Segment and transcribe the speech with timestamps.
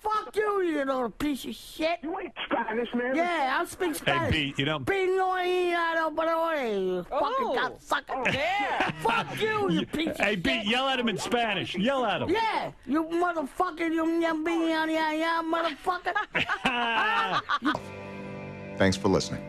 [0.00, 1.98] fuck you, you little piece of shit.
[2.02, 3.16] You ain't Spanish, man.
[3.16, 4.34] Yeah, I speak Spanish.
[4.34, 7.76] Hey, Pete, you don't- Pinoyado, pero, you oh.
[7.80, 8.24] fucking Oh.
[8.32, 8.90] Yeah.
[9.02, 10.44] Fuck you, you piece of Hey, shit.
[10.44, 11.74] Pete, yell at him in Spanish.
[11.76, 12.30] Yell at him.
[12.30, 16.14] Yeah, you motherfucker, you yum yeah, yeah, motherfucker.
[18.78, 19.42] Thanks for listening.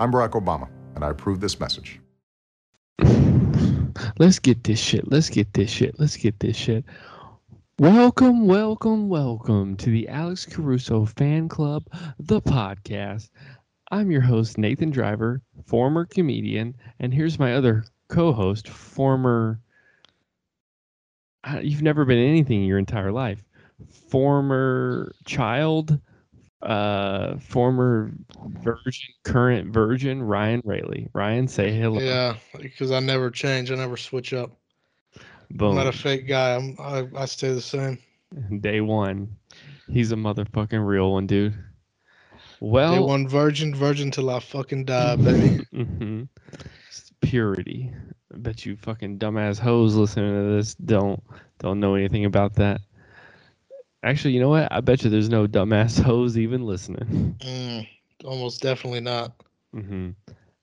[0.00, 2.01] I'm Barack Obama, and I approve this message.
[4.18, 5.10] Let's get this shit.
[5.10, 5.98] Let's get this shit.
[5.98, 6.84] Let's get this shit.
[7.78, 11.84] Welcome, welcome, welcome to the Alex Caruso Fan Club,
[12.18, 13.30] the podcast.
[13.90, 19.60] I'm your host, Nathan Driver, former comedian, and here's my other co host, former.
[21.44, 23.42] uh, You've never been anything in your entire life.
[24.10, 25.98] Former child,
[26.62, 28.12] uh, former
[28.62, 31.08] virgin, current virgin, Ryan Rayleigh.
[31.12, 32.00] Ryan, say hello.
[32.00, 33.70] Yeah, because I never change.
[33.70, 34.50] I never switch up.
[35.50, 35.70] Boom.
[35.70, 36.56] I'm not a fake guy.
[36.56, 37.98] I'm I, I stay the same.
[38.60, 39.36] Day one.
[39.90, 41.54] He's a motherfucking real one, dude.
[42.60, 45.66] Well, Day one virgin, virgin till I fucking die, baby.
[45.74, 46.22] mm-hmm.
[47.20, 47.92] purity.
[48.32, 51.22] I bet you fucking dumbass hoes listening to this don't
[51.58, 52.80] don't know anything about that.
[54.02, 54.68] Actually, you know what?
[54.70, 57.38] I bet you there's no dumbass hoes even listening.
[57.40, 57.88] Mm,
[58.24, 59.34] almost definitely not.
[59.72, 60.10] hmm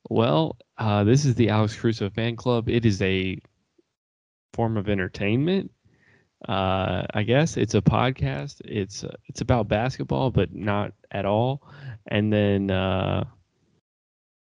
[0.09, 2.69] Well, uh, this is the Alex Caruso fan club.
[2.69, 3.39] It is a
[4.53, 5.71] form of entertainment.
[6.47, 8.61] Uh, I guess it's a podcast.
[8.65, 11.61] It's uh, it's about basketball, but not at all.
[12.07, 13.25] And then, uh,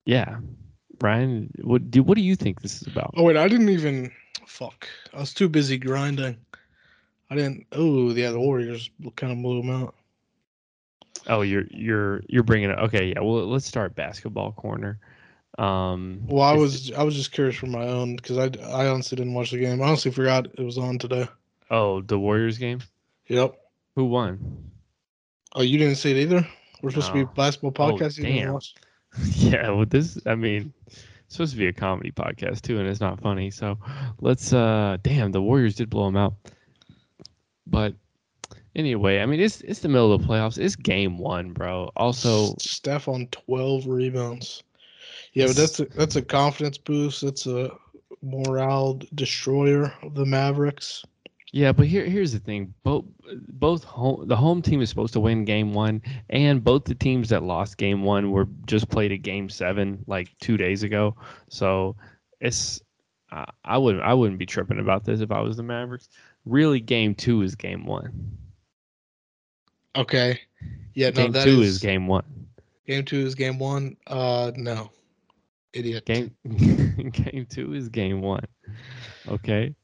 [0.05, 0.39] yeah,
[1.01, 3.17] Ryan, what do what do you think this is about?
[3.17, 4.13] Oh wait, I didn't even.
[4.47, 6.37] Fuck, I was too busy grinding.
[7.31, 7.67] I didn't.
[7.73, 9.95] Oh yeah, the Warriors kind of blew them out.
[11.29, 12.79] Oh, you're you're you're bringing it.
[12.79, 13.21] Okay, yeah.
[13.21, 14.99] Well, let's start basketball corner.
[15.59, 19.17] Um, Well, I was I was just curious for my own because I I honestly
[19.17, 19.83] didn't watch the game.
[19.83, 21.29] I honestly forgot it was on today.
[21.71, 22.81] Oh, the Warriors game.
[23.29, 23.55] Yep.
[23.95, 24.71] Who won?
[25.55, 26.47] Oh, you didn't see it either.
[26.83, 28.17] We're supposed to be a basketball Oh, podcast.
[28.17, 28.59] didn't damn.
[29.35, 33.01] yeah, well, this, I mean, it's supposed to be a comedy podcast too, and it's
[33.01, 33.51] not funny.
[33.51, 33.77] So
[34.21, 36.35] let's, uh, damn, the Warriors did blow them out.
[37.71, 37.95] But
[38.75, 40.59] anyway, I mean, it's it's the middle of the playoffs.
[40.59, 41.91] It's game one, bro.
[41.97, 44.63] Also, Steph on twelve rebounds.
[45.33, 47.23] Yeah, but that's a, that's a confidence boost.
[47.23, 47.71] That's a
[48.23, 51.05] morale destroyer of the Mavericks.
[51.53, 53.05] yeah, but here here's the thing: both
[53.49, 57.29] both home the home team is supposed to win game one, and both the teams
[57.29, 61.17] that lost game one were just played a game seven like two days ago.
[61.49, 61.97] So
[62.41, 62.81] it's
[63.31, 66.09] I I wouldn't I wouldn't be tripping about this if I was the Mavericks.
[66.45, 68.39] Really, game two is game one.
[69.97, 70.41] Okay.
[70.95, 72.25] Yeah, game no, two is is game one.
[72.87, 73.97] game two is game one.
[74.07, 74.91] Uh, no,
[75.73, 76.05] idiot.
[76.05, 78.45] Game game two is game one.
[79.29, 79.75] Okay.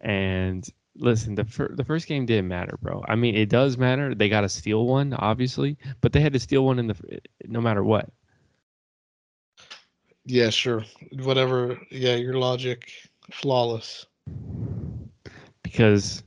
[0.00, 3.04] And listen, the fir- the first game didn't matter, bro.
[3.08, 4.14] I mean, it does matter.
[4.14, 7.60] They got to steal one, obviously, but they had to steal one in the no
[7.60, 8.08] matter what.
[10.26, 10.84] Yeah, sure.
[11.12, 11.78] Whatever.
[11.90, 12.90] Yeah, your logic
[13.30, 14.06] flawless.
[15.74, 16.22] Because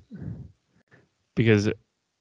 [1.36, 1.70] because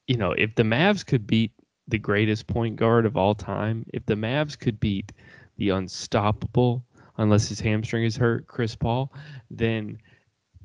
[0.06, 1.50] you know if the Mavs could beat
[1.88, 5.12] the greatest point guard of all time, if the Mavs could beat
[5.56, 6.84] the unstoppable,
[7.18, 9.12] unless his hamstring is hurt, Chris Paul,
[9.50, 9.98] then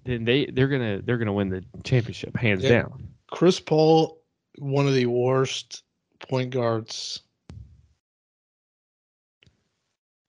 [0.05, 2.81] then they they're gonna they're gonna win the championship hands Yeah.
[2.83, 3.07] down.
[3.31, 4.21] Chris Paul,
[4.59, 5.83] one of the worst
[6.29, 7.21] point guards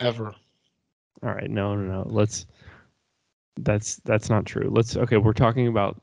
[0.00, 0.34] ever.
[1.22, 2.08] All right, no, no, no.
[2.08, 2.46] Let's.
[3.58, 4.70] That's that's not true.
[4.70, 5.18] Let's okay.
[5.18, 6.00] We're talking about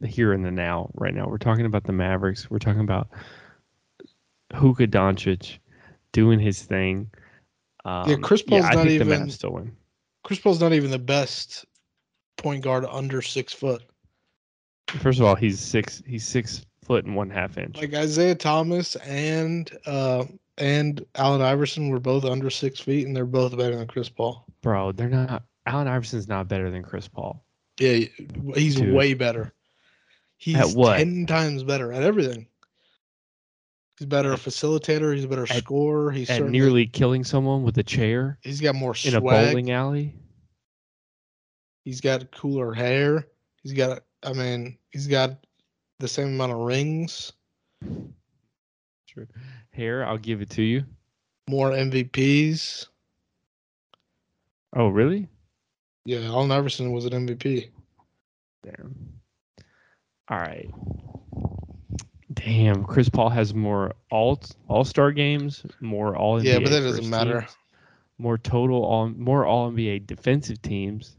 [0.00, 1.26] the here and the now right now.
[1.26, 2.50] We're talking about the Mavericks.
[2.50, 3.08] We're talking about
[4.60, 5.58] Luka Doncic
[6.12, 7.10] doing his thing.
[7.84, 9.76] Um, Yeah, Chris Paul's I not think the even- Mavs still win.
[10.24, 11.64] Chris Paul's not even the best
[12.36, 13.82] point guard under six foot.
[14.88, 16.02] First of all, he's six.
[16.06, 17.76] He's six foot and one half inch.
[17.76, 20.24] Like Isaiah Thomas and uh,
[20.58, 24.44] and Allen Iverson were both under six feet, and they're both better than Chris Paul.
[24.60, 25.42] Bro, they're not.
[25.66, 27.44] Allen Iverson's not better than Chris Paul.
[27.78, 28.06] Yeah,
[28.54, 28.92] he's Dude.
[28.92, 29.52] way better.
[30.36, 32.46] He's ten times better at everything.
[33.98, 35.14] He's better a facilitator.
[35.14, 36.10] He's a better At- scorer.
[36.10, 40.14] He's At nearly killing someone with a chair He's got more in a bowling alley.
[41.84, 43.26] He's got cooler hair.
[43.62, 44.02] He's got.
[44.24, 45.44] I mean, he's got
[45.98, 47.32] the same amount of rings,
[49.08, 49.26] True.
[49.70, 50.84] Hair, I'll give it to you.
[51.48, 52.86] more MVPs.
[54.74, 55.28] Oh, really?
[56.04, 57.68] Yeah, Allen Iverson was an MVP.
[58.62, 59.20] Damn.
[60.28, 60.70] All right.
[62.32, 66.80] Damn, Chris Paul has more all all star games, more all Yeah, NBA but that
[66.80, 67.40] doesn't matter.
[67.42, 67.56] teams,
[68.18, 71.16] more total all more all NBA defensive teams.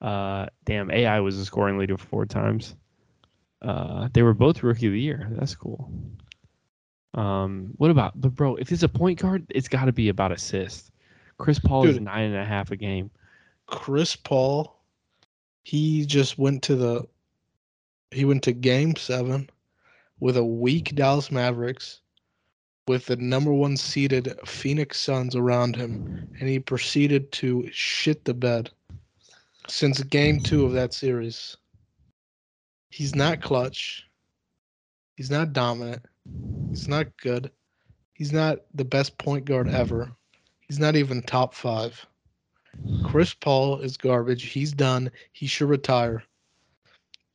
[0.00, 2.74] Uh, damn, AI was a scoring leader four times.
[3.62, 5.28] Uh, they were both rookie of the year.
[5.32, 5.90] That's cool.
[7.14, 8.56] Um, what about but bro?
[8.56, 10.90] If it's a point guard, it's got to be about assists.
[11.38, 12.02] Chris Paul is Dude.
[12.02, 13.10] nine and a half a game.
[13.70, 14.76] Chris Paul,
[15.62, 17.06] he just went to the
[18.10, 19.48] he went to game seven
[20.18, 22.00] with a weak Dallas Mavericks
[22.88, 28.34] with the number one seeded Phoenix Suns around him, and he proceeded to shit the
[28.34, 28.70] bed
[29.68, 31.56] since game two of that series.
[32.90, 34.08] He's not clutch.
[35.16, 36.02] He's not dominant.
[36.70, 37.52] He's not good.
[38.14, 40.10] He's not the best point guard ever.
[40.66, 42.04] He's not even top five.
[43.04, 44.44] Chris Paul is garbage.
[44.44, 45.10] He's done.
[45.32, 46.22] He should retire.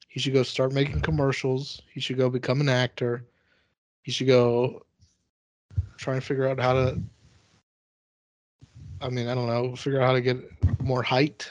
[0.08, 1.82] He should go start making commercials.
[1.92, 3.26] He should go become an actor.
[4.04, 4.86] He should go
[5.98, 7.02] try and figure out how to.
[9.02, 9.76] I mean, I don't know.
[9.76, 10.38] Figure out how to get
[10.82, 11.50] more height.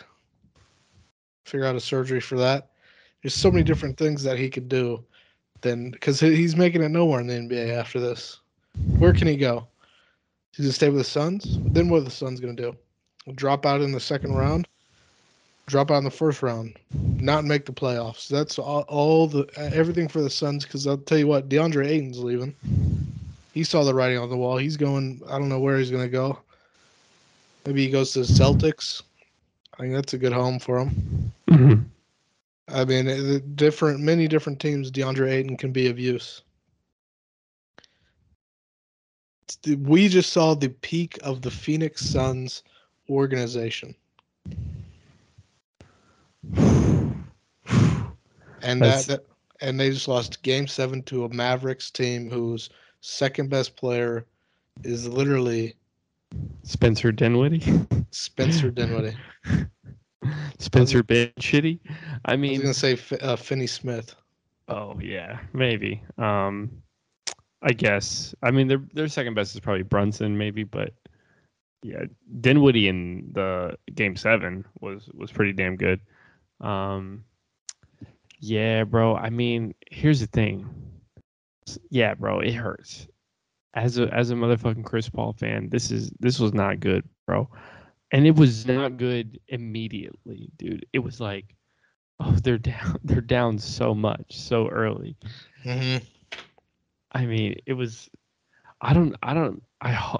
[1.45, 2.71] Figure out a surgery for that.
[3.23, 5.05] There's so many different things that he could do.
[5.61, 8.41] Then, because he's making it nowhere in the NBA after this.
[8.99, 9.67] Where can he go?
[10.53, 11.59] He's gonna stay with the Suns.
[11.67, 12.77] Then what are the Suns gonna do?
[13.33, 14.69] Drop out in the second round,
[15.67, 18.29] drop out in the first round, not make the playoffs.
[18.29, 20.65] That's all, all the everything for the Suns.
[20.65, 22.55] Because I'll tell you what, DeAndre Ayton's leaving.
[23.53, 24.57] He saw the writing on the wall.
[24.59, 25.21] He's going.
[25.29, 26.39] I don't know where he's going to go.
[27.67, 29.03] Maybe he goes to the Celtics.
[29.75, 31.33] I think that's a good home for him.
[31.49, 31.85] Mhm.
[32.69, 34.91] I mean, different, many different teams.
[34.91, 36.43] DeAndre Ayton can be of use.
[39.79, 42.63] We just saw the peak of the Phoenix Suns
[43.09, 43.95] organization,
[48.63, 49.25] and that, that
[49.61, 52.71] and they just lost Game Seven to a Mavericks team whose
[53.01, 54.27] second best player
[54.83, 55.75] is literally
[56.63, 57.63] Spencer Dinwiddie.
[58.11, 59.17] Spencer Dinwiddie.
[60.59, 61.81] Spencer Ben Shitty.
[62.25, 64.15] I I was mean, gonna say uh, Finney Smith.
[64.69, 66.03] oh yeah, maybe.
[66.19, 66.83] Um,
[67.63, 68.35] I guess.
[68.43, 70.93] I mean, their their second best is probably Brunson, maybe, but
[71.85, 72.05] yeah,
[72.41, 76.01] Dinwiddie in the game seven was was pretty damn good.
[76.63, 77.25] Um,
[78.41, 79.15] yeah, bro.
[79.15, 80.67] I mean, here's the thing.
[81.91, 83.07] Yeah, bro, it hurts.
[83.75, 87.51] As a as a motherfucking Chris Paul fan, this is this was not good, bro.
[88.13, 90.87] And it was not good immediately, dude.
[90.95, 91.55] It was like,
[92.19, 95.19] oh, they're down, they're down so much so early.
[95.67, 96.03] Mm-hmm.
[97.13, 98.09] I mean, it was.
[98.81, 99.15] I don't.
[99.23, 99.63] I don't.
[99.83, 100.19] I.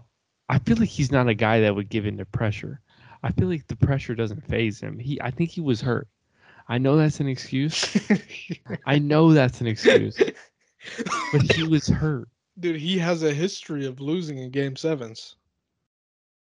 [0.55, 2.81] I feel like he's not a guy that would give into pressure.
[3.25, 5.01] I feel like the pressure doesn't faze him.
[5.01, 5.21] He.
[5.21, 6.07] I think he was hurt.
[6.69, 7.99] I know that's an excuse.
[8.87, 10.17] I know that's an excuse.
[11.33, 12.29] But he was hurt.
[12.61, 15.35] Dude, he has a history of losing in game sevens.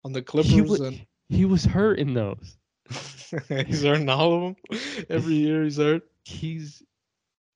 [0.04, 2.56] On the Clippers He, wa- and he was hurt in those.
[3.66, 4.80] he's earned all of them.
[5.10, 6.04] Every year he's hurt.
[6.24, 6.84] He's.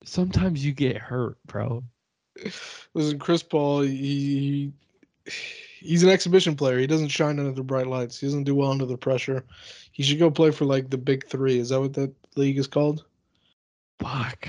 [0.03, 1.85] Sometimes you get hurt, bro.
[2.95, 4.73] Listen, Chris Paul, he
[5.83, 6.79] he's an exhibition player.
[6.79, 8.19] He doesn't shine under the bright lights.
[8.21, 9.45] He doesn't do well under the pressure.
[9.93, 11.59] He should go play for like the big three.
[11.59, 13.05] Is that what that league is called?
[13.99, 14.49] Fuck.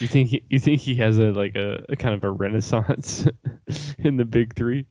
[0.00, 3.26] You think he, you think he has a like a, a kind of a renaissance
[3.98, 4.86] in the big three?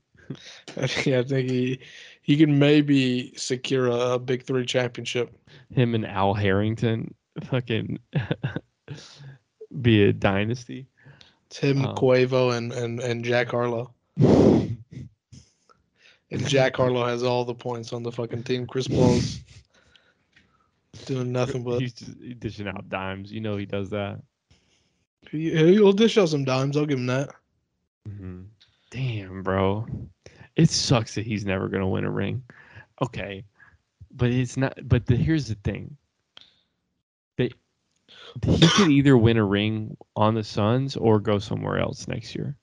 [1.05, 1.79] yeah, I think he
[2.21, 5.35] he can maybe secure a, big three championship.
[5.71, 7.13] him and Al Harrington
[7.43, 7.99] fucking
[9.81, 10.87] be a dynasty.
[11.49, 13.93] Tim Um, Quavo, and, and and Jack Harlow.
[16.33, 18.65] And Jack Harlow has all the points on the fucking team.
[18.65, 19.39] Chris Paul's
[21.05, 23.31] doing nothing but He's just dishing out dimes.
[23.31, 24.19] You know he does that.
[25.29, 26.75] he, he'll dish out some dimes.
[26.75, 27.29] I'll give him that.
[28.09, 28.47] Mhm.
[28.89, 29.85] Damn, bro.
[30.55, 32.43] It sucks that he's never gonna win a ring.
[33.01, 33.43] Okay,
[34.11, 34.75] but it's not.
[34.87, 35.95] But the, here's the thing.
[37.37, 37.51] They,
[38.45, 42.55] he could either win a ring on the Suns or go somewhere else next year.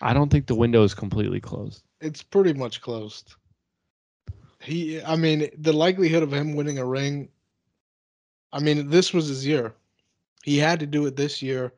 [0.00, 1.82] I don't think the window is completely closed.
[2.00, 3.34] It's pretty much closed.
[4.60, 7.28] He, I mean, the likelihood of him winning a ring.
[8.52, 9.74] I mean, this was his year.
[10.44, 11.72] He had to do it this year,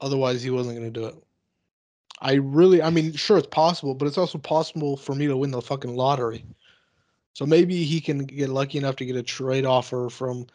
[0.00, 1.16] otherwise he wasn't going to do it.
[2.20, 5.50] I really, I mean, sure it's possible, but it's also possible for me to win
[5.50, 6.44] the fucking lottery.
[7.34, 10.46] So maybe he can get lucky enough to get a trade offer from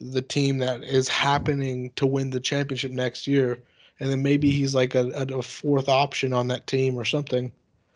[0.00, 3.62] the team that is happening to win the championship next year,
[4.00, 7.52] and then maybe he's like a, a, fourth option on that team or something.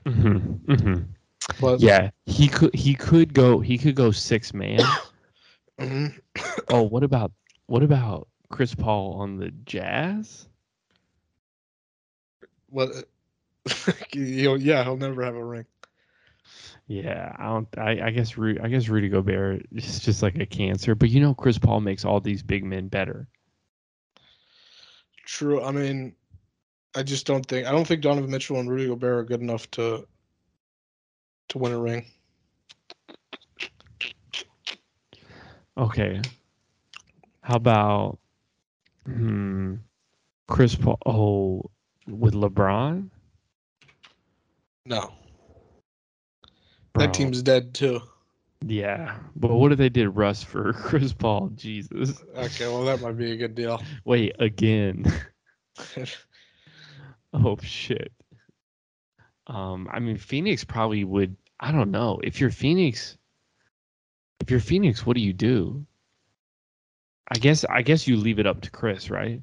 [0.07, 0.73] Mm-hmm.
[0.73, 1.03] Mm-hmm.
[1.61, 2.75] But Yeah, he could.
[2.75, 3.61] He could go.
[3.61, 4.81] He could go six man.
[5.79, 6.19] Mhm.
[6.71, 7.33] oh, what about
[7.67, 10.49] what about Chris Paul on the Jazz?
[12.71, 12.91] Well,
[14.13, 15.67] you know, yeah, he'll never have a ring.
[16.89, 17.69] Yeah, I don't.
[17.79, 18.37] I, I guess.
[18.37, 20.95] Ru- I guess Rudy Gobert is just like a cancer.
[20.95, 23.29] But you know, Chris Paul makes all these big men better.
[25.29, 25.63] True.
[25.63, 26.15] I mean,
[26.97, 29.71] I just don't think I don't think Donovan Mitchell and Rudy Gobert are good enough
[29.73, 30.09] to
[31.49, 32.07] to win a ring.
[35.77, 36.23] Okay.
[37.43, 38.19] How about
[39.05, 39.75] hmm,
[40.47, 40.99] Chris Paul?
[41.05, 41.63] Oh,
[42.07, 43.11] with LeBron.
[44.87, 45.13] No,
[46.95, 48.01] Bro, that team's dead too.
[48.65, 51.51] Yeah, but what if they did Russ for Chris Paul?
[51.55, 52.23] Jesus.
[52.37, 53.83] Okay, well that might be a good deal.
[54.05, 55.05] Wait again.
[57.35, 58.11] Oh shit.
[59.47, 61.37] Um, I mean, Phoenix probably would.
[61.61, 63.19] I don't know if you're Phoenix.
[64.41, 65.85] If you're Phoenix, what do you do?
[67.31, 67.65] I guess.
[67.65, 69.43] I guess you leave it up to Chris, right?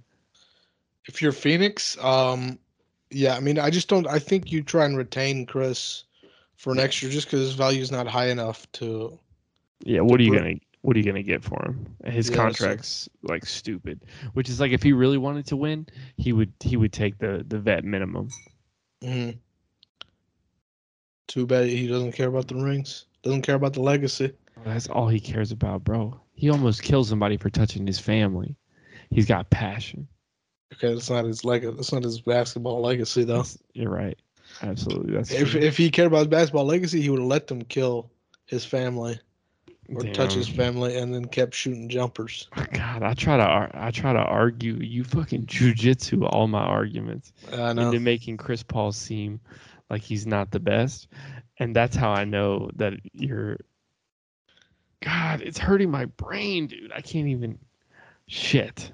[1.08, 2.58] if you're Phoenix, um,
[3.12, 4.08] yeah, I mean, I just don't.
[4.08, 6.04] I think you try and retain Chris
[6.58, 9.18] for an extra just because his value is not high enough to.
[9.84, 10.02] Yeah.
[10.02, 11.88] What are you gonna What are you gonna get for him?
[12.06, 14.02] His Yeah, so- contract's like stupid.
[14.34, 17.44] Which is like if he really wanted to win, he would he would take the
[17.48, 18.30] the vet minimum.
[19.04, 19.38] Mhm.
[21.28, 23.06] Too bad he doesn't care about the rings.
[23.24, 24.32] Doesn't care about the legacy.
[24.64, 26.20] That's all he cares about, bro.
[26.34, 28.56] He almost killed somebody for touching his family.
[29.10, 30.08] He's got passion.
[30.74, 31.64] Okay, that's not his leg.
[31.64, 33.38] That's not his basketball legacy, though.
[33.38, 34.18] That's- You're right.
[34.62, 35.14] Absolutely.
[35.14, 35.62] That's If true.
[35.62, 38.10] if he cared about his basketball legacy, he would have let them kill
[38.46, 39.20] his family
[39.94, 42.48] or touch his family, and then kept shooting jumpers.
[42.74, 44.76] God, I try to I try to argue.
[44.76, 47.88] You fucking jujitsu all my arguments I know.
[47.88, 49.40] into making Chris Paul seem
[49.90, 51.08] like he's not the best,
[51.60, 53.58] and that's how I know that you're.
[55.04, 56.92] God, it's hurting my brain, dude.
[56.92, 57.60] I can't even.
[58.28, 58.92] Shit.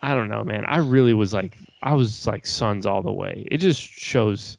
[0.00, 0.64] I don't know, man.
[0.66, 3.48] I really was like, I was like Suns all the way.
[3.52, 4.58] It just shows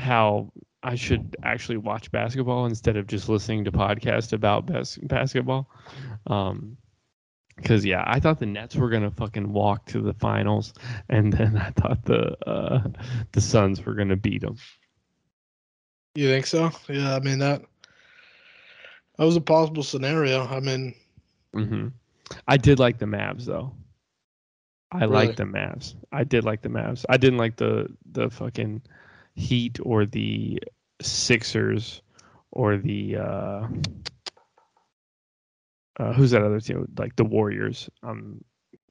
[0.00, 0.52] how
[0.84, 5.70] I should actually watch basketball instead of just listening to podcasts about bas- basketball.
[6.28, 6.78] Um,
[7.56, 10.74] because yeah, I thought the Nets were gonna fucking walk to the finals,
[11.08, 12.88] and then I thought the uh,
[13.32, 14.58] the Suns were gonna beat them.
[16.16, 16.70] You think so?
[16.88, 17.62] Yeah, I mean that.
[19.18, 20.46] That was a possible scenario.
[20.46, 20.94] I mean,
[21.54, 21.88] hmm
[22.48, 23.74] I did like the Mavs though.
[24.92, 25.26] I Really?
[25.26, 25.94] liked the Mavs.
[26.12, 27.04] I did like the Mavs.
[27.08, 28.82] I didn't like the the fucking
[29.34, 30.60] Heat or the
[31.02, 32.02] Sixers
[32.52, 33.66] or the uh,
[35.98, 36.86] uh who's that other team?
[36.98, 37.88] Like the Warriors.
[38.02, 38.44] Um,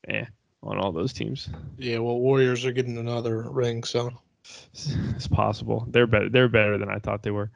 [0.07, 0.25] eh,
[0.61, 1.49] on all those teams.
[1.77, 1.99] yeah.
[1.99, 4.11] Well, Warriors are getting another ring, so
[4.73, 5.85] It's possible.
[5.89, 6.29] They're better.
[6.29, 7.49] They're better than I thought they were.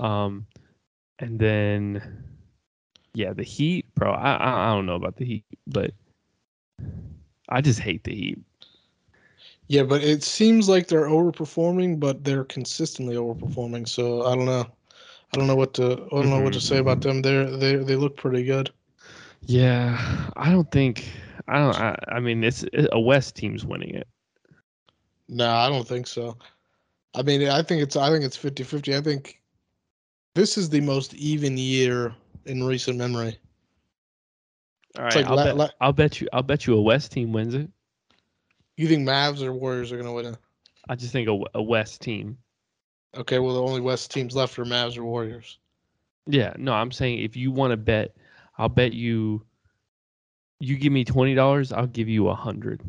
[0.00, 0.46] Um,
[1.18, 2.24] and then,
[3.14, 4.12] yeah, the Heat, bro.
[4.12, 5.92] I I, I don't know about the Heat, but
[7.48, 8.38] I just hate the Heat.
[9.68, 9.82] yeah.
[9.82, 13.88] But it seems like they're overperforming, but they're consistently overperforming.
[13.88, 14.66] So I don't know.
[15.32, 15.92] I don't know what to.
[16.12, 17.22] I don't know what to say about them.
[17.22, 18.70] They're they they look pretty good.
[19.42, 19.98] Yeah,
[20.36, 21.10] I don't think.
[21.48, 21.76] I don't.
[21.76, 24.08] I, I mean, it's a West team's winning it.
[25.28, 26.38] No, I don't think so.
[27.14, 28.96] I mean, I think it's I think it's 50-50.
[28.96, 29.40] I think
[30.34, 32.14] this is the most even year
[32.46, 33.38] in recent memory.
[34.96, 36.28] All right, like I'll, la- bet, la- I'll bet you.
[36.32, 37.68] I'll bet you a West team wins it.
[38.76, 40.36] You think Mavs or Warriors are going to win it?
[40.88, 42.38] I just think a, a West team.
[43.16, 45.58] Okay, well the only West teams left are Mavs or Warriors.
[46.26, 48.14] Yeah, no, I'm saying if you want to bet,
[48.58, 49.44] I'll bet you.
[50.60, 52.80] You give me twenty dollars, I'll give you a hundred.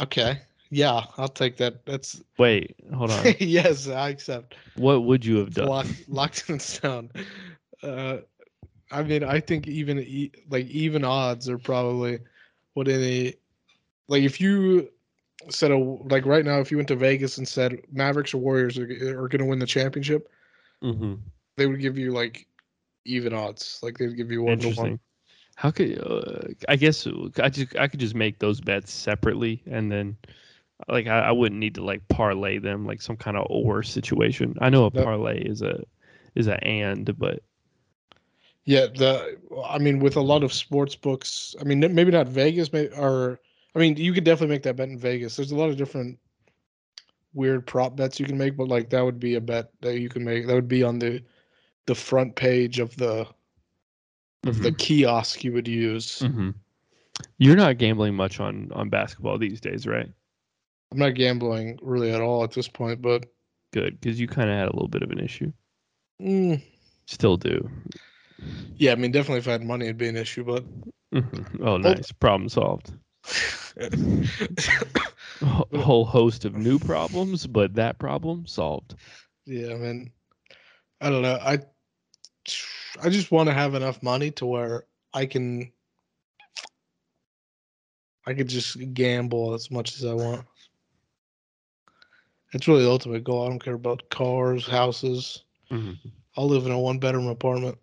[0.00, 0.38] Okay.
[0.70, 1.84] Yeah, I'll take that.
[1.84, 3.26] That's Wait, hold on.
[3.38, 4.54] yes, I accept.
[4.76, 5.68] what would you have done?
[5.68, 7.10] Locked, locked in stone.
[7.82, 8.18] Uh,
[8.90, 9.98] I mean, I think even
[10.48, 12.18] like even odds are probably
[12.74, 13.34] what any
[14.08, 14.90] like if you
[15.50, 18.78] said a like right now if you went to Vegas and said Mavericks or Warriors
[18.78, 20.28] are, are going to win the championship,
[20.82, 21.14] hmm
[21.56, 22.46] they would give you like
[23.04, 23.80] even odds.
[23.82, 24.98] Like they'd give you one to one.
[25.56, 27.06] How could uh, I guess
[27.38, 30.16] I just I could just make those bets separately and then
[30.88, 34.56] like I, I wouldn't need to like parlay them like some kind of or situation.
[34.60, 35.84] I know a parlay is a
[36.34, 37.42] is a and, but
[38.64, 42.72] Yeah, the I mean, with a lot of sports books, I mean, maybe not Vegas,
[42.72, 43.40] maybe or
[43.74, 45.36] I mean, you could definitely make that bet in Vegas.
[45.36, 46.18] There's a lot of different
[47.32, 50.08] weird prop bets you can make, but like that would be a bet that you
[50.08, 50.46] can make.
[50.46, 51.22] That would be on the
[51.86, 53.26] the front page of the
[54.46, 56.20] of the kiosk you would use.
[56.20, 56.54] Mhm.
[57.38, 60.08] you're not gambling much on on basketball these days, right?
[60.92, 63.26] I'm not gambling really at all at this point, but
[63.72, 65.52] Good, because you kind of had a little bit of an issue.
[66.20, 66.60] mm,
[67.06, 67.70] Still do.
[68.78, 70.64] Yeah, I mean, definitely if I had money, it'd be an issue, but
[71.12, 71.60] Mhm.
[71.60, 72.12] Oh, nice.
[72.12, 72.92] Problem solved.
[75.42, 78.94] A whole host of new problems, but that problem solved.
[79.46, 80.10] yeah, I mean,
[81.00, 81.38] I don't know.
[81.40, 81.58] I
[83.02, 85.72] I just want to have enough money to where I can
[88.26, 90.46] I could just gamble as much as I want.
[92.52, 93.44] It's really the ultimate goal.
[93.44, 95.44] I don't care about cars, houses.
[95.70, 96.12] Mhm.
[96.36, 97.78] I'll live in a one bedroom apartment.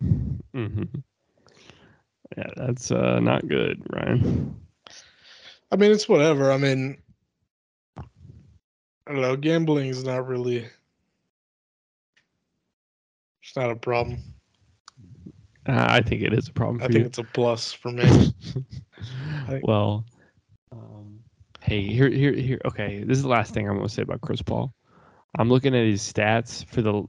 [0.54, 0.84] hmm
[2.38, 4.56] Yeah, that's uh, not good, Ryan.
[5.72, 6.52] I mean, it's whatever.
[6.52, 6.98] I mean,
[7.98, 8.04] I
[9.08, 9.36] don't know.
[9.36, 10.66] Gambling is not really.
[13.44, 14.20] It's not a problem.
[15.68, 17.06] Uh, I think it is a problem I think you.
[17.06, 18.34] it's a plus for me.
[19.64, 20.06] well,
[20.72, 21.20] um,
[21.62, 22.62] hey, here, here, here.
[22.66, 24.74] Okay, this is the last thing I'm going to say about Chris Paul.
[25.38, 27.04] I'm looking at his stats for the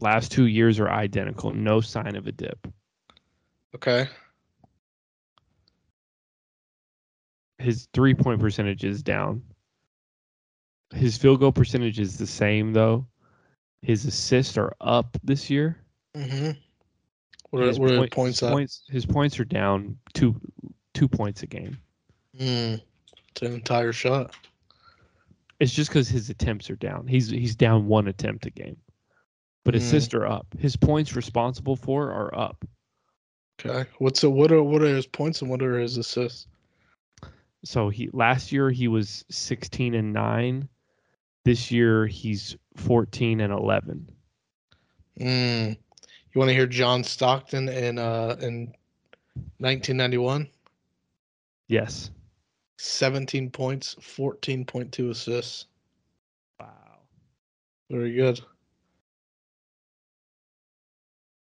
[0.00, 1.52] last two years are identical.
[1.52, 2.66] No sign of a dip.
[3.74, 4.08] Okay.
[7.58, 9.42] His three point percentage is down.
[10.94, 13.06] His field goal percentage is the same though.
[13.82, 15.78] His assists are up this year.
[16.14, 16.50] Mm-hmm.
[17.50, 18.52] What are, His what are point- points his at?
[18.52, 20.38] points his points are down two
[20.94, 21.78] two points a game.
[22.38, 22.80] Mm,
[23.30, 24.34] it's an entire shot.
[25.58, 27.06] It's just because his attempts are down.
[27.06, 28.76] He's he's down one attempt a game,
[29.66, 29.78] but Mm.
[29.78, 30.46] assists are up.
[30.60, 32.64] His points responsible for are up.
[33.58, 33.90] Okay.
[33.98, 36.46] What's a, what are what are his points and what are his assists?
[37.64, 40.68] So he last year he was 16 and nine.
[41.44, 44.08] This year he's 14 and 11.
[45.18, 45.76] Mm.
[46.32, 48.72] You want to hear John Stockton in uh in
[49.58, 50.48] 1991?
[51.66, 52.10] Yes.
[52.78, 55.66] 17 points, 14.2 assists.
[56.60, 56.68] Wow.
[57.90, 58.40] Very good.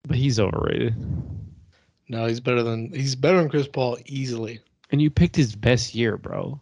[0.08, 0.96] But he's overrated.
[2.08, 4.60] No, he's better than he's better than Chris Paul easily.
[4.92, 6.62] And you picked his best year, bro.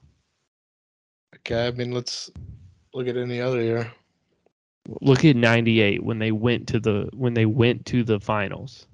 [1.36, 2.32] Okay, I mean let's
[2.94, 3.92] look at any other year.
[5.02, 8.88] Look at 98 when they went to the when they went to the finals.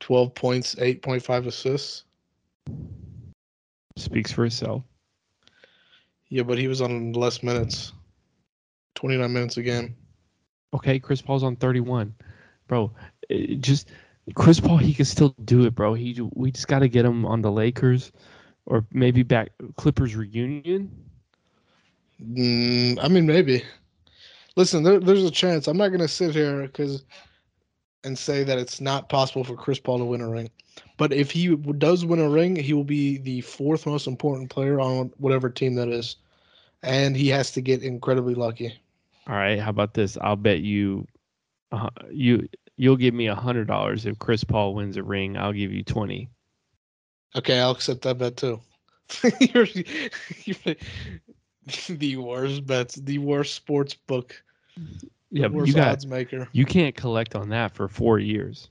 [0.00, 2.04] 12 points, 8.5 assists.
[3.96, 4.82] Speaks for itself.
[6.28, 7.92] Yeah, but he was on less minutes.
[8.96, 9.94] 29 minutes a game.
[10.74, 12.14] Okay, Chris Paul's on 31.
[12.72, 12.90] Bro,
[13.60, 13.90] just
[14.34, 15.92] Chris Paul he can still do it, bro.
[15.92, 18.12] He we just got to get him on the Lakers
[18.64, 20.90] or maybe back Clippers reunion.
[22.18, 23.62] Mm, I mean, maybe.
[24.56, 25.68] Listen, there, there's a chance.
[25.68, 27.04] I'm not going to sit here because
[28.04, 30.48] and say that it's not possible for Chris Paul to win a ring.
[30.96, 34.80] But if he does win a ring, he will be the fourth most important player
[34.80, 36.16] on whatever team that is,
[36.82, 38.80] and he has to get incredibly lucky.
[39.26, 40.16] All right, how about this?
[40.22, 41.06] I'll bet you
[41.72, 45.36] uh, you you'll give me a hundred dollars if Chris Paul wins a ring.
[45.36, 46.30] I'll give you twenty.
[47.36, 48.60] Okay, I'll accept that bet too.
[49.40, 49.66] you're,
[50.44, 50.76] you're
[51.88, 54.42] the worst bets, the worst sports book,
[55.30, 56.48] Yeah, worst you got odds maker.
[56.52, 58.68] you can't collect on that for four years.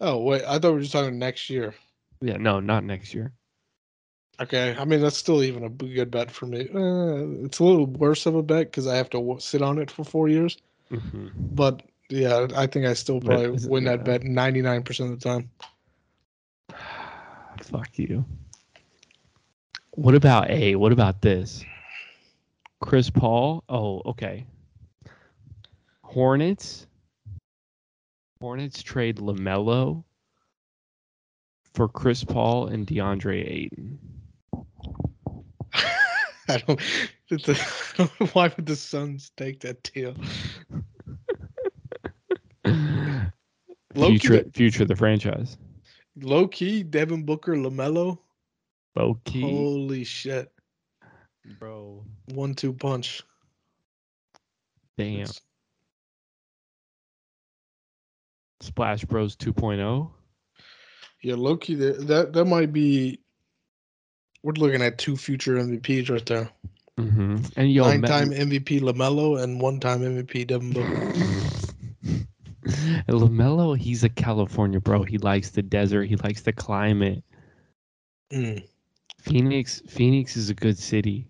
[0.00, 1.74] Oh wait, I thought we were just talking next year.
[2.20, 3.34] Yeah, no, not next year.
[4.40, 6.68] Okay, I mean that's still even a good bet for me.
[6.74, 9.78] Uh, it's a little worse of a bet because I have to w- sit on
[9.78, 10.56] it for four years.
[10.90, 14.04] hmm But yeah, I think I still probably it- win that yeah.
[14.04, 15.50] bet ninety nine percent of the time.
[17.62, 18.24] Fuck you.
[19.92, 20.74] What about A?
[20.76, 21.64] What about this?
[22.80, 23.62] Chris Paul.
[23.68, 24.44] Oh, okay.
[26.02, 26.86] Hornets.
[28.40, 30.04] Hornets trade Lamelo
[31.72, 33.98] for Chris Paul and DeAndre Ayton.
[36.48, 36.80] I don't.
[37.30, 37.48] it's
[37.98, 40.14] a- why would the Suns take that deal?
[43.94, 45.56] Low future, key, future of the franchise.
[46.20, 48.18] low key, Devin Booker, Lamelo.
[48.96, 50.50] Low key, Holy shit!
[51.58, 52.04] bro.
[52.34, 53.22] One two punch.
[54.96, 55.20] Damn.
[55.20, 55.40] It's-
[58.60, 59.44] Splash Bros oh?
[59.52, 60.10] 2.0.
[61.22, 61.74] Yeah, low key.
[61.74, 63.20] That that that might be.
[64.42, 66.50] We're looking at two future MVPs right there.
[66.98, 67.36] Mm-hmm.
[67.56, 71.12] And yo, Nine Ma- time MVP Lamelo and one time MVP Devin Booker.
[73.08, 75.02] Lamelo, he's a California bro.
[75.02, 76.04] He likes the desert.
[76.04, 77.22] He likes the climate.
[78.32, 78.66] Mm,
[79.20, 81.28] Phoenix, Phoenix is a good city.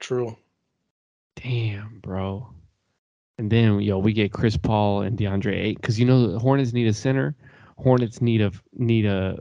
[0.00, 0.36] true.
[1.36, 2.52] Damn, bro.
[3.38, 6.72] And then yo, we get Chris Paul and DeAndre Ayton because you know the Hornets
[6.72, 7.34] need a center.
[7.78, 9.38] Hornets need a need a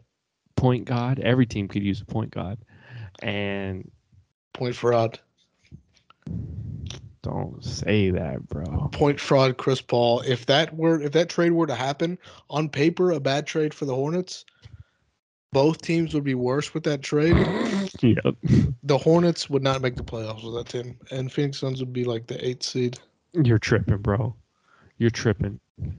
[0.56, 1.20] point guard.
[1.20, 2.60] Every team could use a point guard.
[3.22, 3.92] And
[4.54, 5.20] Point fraud.
[7.24, 8.90] Don't say that, bro.
[8.92, 9.58] Point fraud.
[9.58, 10.22] Chris Paul.
[10.22, 12.18] If that were if that trade were to happen
[12.50, 14.46] on paper, a bad trade for the Hornets.
[15.54, 17.36] Both teams would be worse with that trade.
[18.02, 18.36] Yep.
[18.84, 22.04] The Hornets would not make the playoffs with that team, and Phoenix Suns would be
[22.06, 22.98] like the eighth seed.
[23.34, 24.34] You're tripping, bro.
[24.98, 25.60] You're tripping.
[25.78, 25.92] Nope,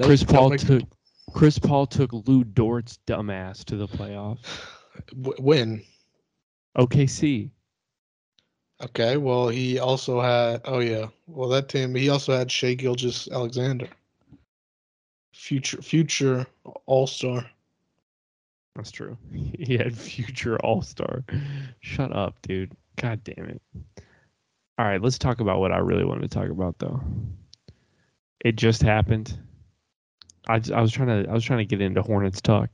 [0.00, 0.82] Chris Paul make- took
[1.34, 4.46] Chris Paul took Lu Dort's dumbass to the playoffs.
[5.20, 5.82] w- win.
[6.78, 7.50] OKC.
[8.82, 11.06] Okay, well he also had oh yeah.
[11.26, 13.88] Well that team he also had Shai Gilgeous-Alexander.
[15.32, 16.46] Future future
[16.86, 17.46] all star.
[18.76, 19.16] That's true.
[19.58, 21.24] He had future All Star.
[21.80, 22.72] Shut up, dude.
[22.96, 23.62] God damn it.
[24.78, 27.00] All right, let's talk about what I really wanted to talk about though.
[28.44, 29.38] It just happened.
[30.48, 32.70] I, I was trying to I was trying to get into Hornets talk.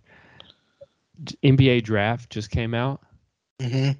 [1.44, 3.00] NBA draft just came out.
[3.60, 3.90] hmm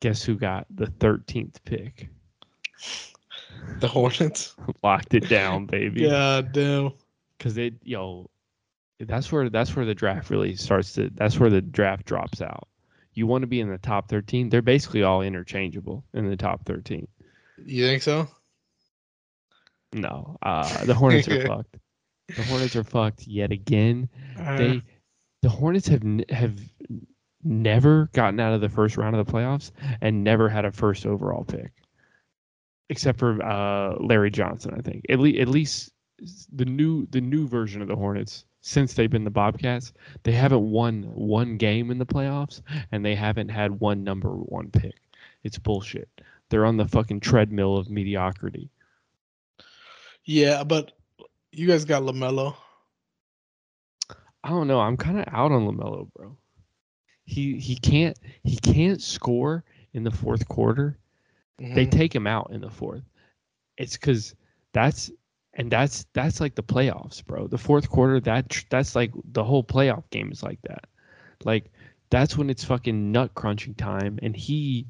[0.00, 2.08] Guess who got the 13th pick?
[3.80, 4.54] The Hornets.
[4.82, 6.08] Locked it down, baby.
[6.08, 6.92] God damn.
[7.38, 8.30] Cuz it yo
[9.00, 12.68] that's where that's where the draft really starts to that's where the draft drops out.
[13.14, 14.48] You want to be in the top 13.
[14.48, 17.06] They're basically all interchangeable in the top 13.
[17.64, 18.28] You think so?
[19.92, 21.76] No, uh, the Hornets are fucked.
[22.36, 24.08] The Hornets are fucked yet again.
[24.36, 24.82] They,
[25.42, 26.60] the Hornets have have
[27.48, 31.06] never gotten out of the first round of the playoffs and never had a first
[31.06, 31.72] overall pick,
[32.90, 34.74] except for uh, Larry Johnson.
[34.76, 35.92] I think at least at least
[36.52, 39.92] the new the new version of the Hornets since they've been the Bobcats,
[40.24, 42.60] they haven't won one game in the playoffs
[42.92, 45.00] and they haven't had one number one pick.
[45.44, 46.08] It's bullshit.
[46.50, 48.70] They're on the fucking treadmill of mediocrity.
[50.24, 50.92] yeah, but
[51.52, 52.56] you guys got Lamelo.
[54.44, 54.80] I don't know.
[54.80, 56.36] I'm kind of out on Lamelo, bro.
[57.28, 59.62] He he can't he can't score
[59.92, 60.96] in the fourth quarter.
[61.58, 61.90] They Mhm.
[61.90, 63.04] take him out in the fourth.
[63.76, 64.34] It's because
[64.72, 65.10] that's
[65.52, 67.46] and that's that's like the playoffs, bro.
[67.46, 70.86] The fourth quarter that that's like the whole playoff game is like that.
[71.44, 71.70] Like
[72.08, 74.86] that's when it's fucking nut crunching time, and he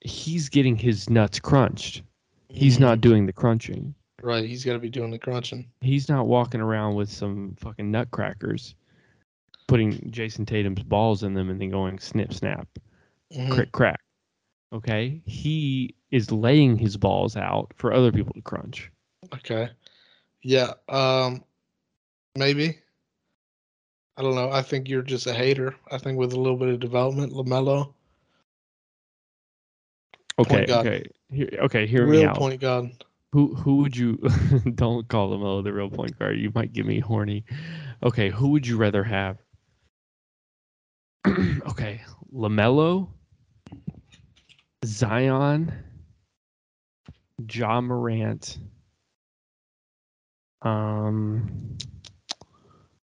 [0.00, 2.02] he's getting his nuts crunched.
[2.48, 2.80] He's Mhm.
[2.80, 3.94] not doing the crunching.
[4.22, 4.48] right.
[4.48, 5.66] He's got to be doing the crunching.
[5.80, 8.74] He's not walking around with some fucking nutcrackers,
[9.66, 12.68] putting Jayson Tatum's balls in them and then going snip snap,
[13.32, 13.50] Mhm.
[13.50, 14.00] crick crack.
[14.72, 18.90] Okay, he is laying his balls out for other people to crunch.
[19.34, 19.68] Okay.
[20.42, 20.72] Yeah.
[20.88, 21.44] Um.
[22.36, 22.78] Maybe.
[24.16, 24.50] I don't know.
[24.50, 25.74] I think you're just a hater.
[25.90, 27.94] I think with a little bit of development, Lamelo,
[30.38, 31.86] Okay, okay, Here, okay.
[31.86, 32.36] Hear me real out.
[32.36, 33.04] point guard.
[33.32, 34.16] Who who would you?
[34.74, 36.38] don't call Lamelo the real point guard.
[36.38, 37.44] You might get me horny.
[38.02, 39.38] Okay, who would you rather have?
[41.68, 42.00] okay,
[42.34, 43.08] Lamelo,
[44.84, 45.72] Zion,
[47.50, 48.58] Ja Morant,
[50.62, 51.76] um,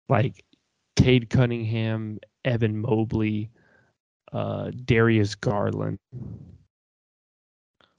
[0.08, 0.44] like
[0.96, 3.50] Cade Cunningham, Evan Mobley,
[4.32, 5.98] uh, Darius Garland.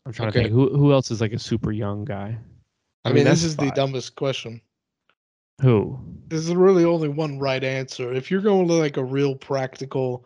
[0.05, 2.37] I'm trying to think who who else is like a super young guy.
[3.05, 4.61] I, mean, this that's is the dumbest question.
[5.61, 5.99] Who?
[6.29, 8.11] There's really only one right answer.
[8.13, 10.25] If you're going to like a real practical,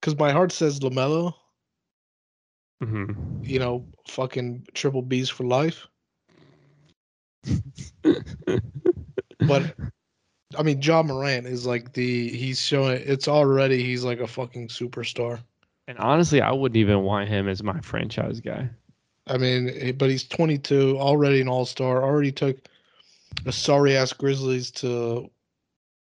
[0.00, 1.34] because my heart says Lamelo,
[2.80, 5.86] hmm you know, fucking triple B's for life.
[9.40, 9.74] But
[10.56, 14.68] I mean, Ja Morant is like the he's showing it's already he's like a fucking
[14.68, 15.40] superstar.
[15.88, 18.70] and honestly, I wouldn't even want him as my franchise guy.
[19.26, 22.02] I mean, but he's 22, already an all star.
[22.02, 22.58] Already took
[23.46, 25.30] a sorry ass Grizzlies to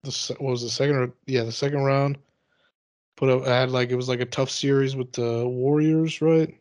[0.03, 0.97] the what was the second?
[0.97, 2.19] Or, yeah, the second round.
[3.17, 6.59] Put up I had like it was like a tough series with the Warriors, right?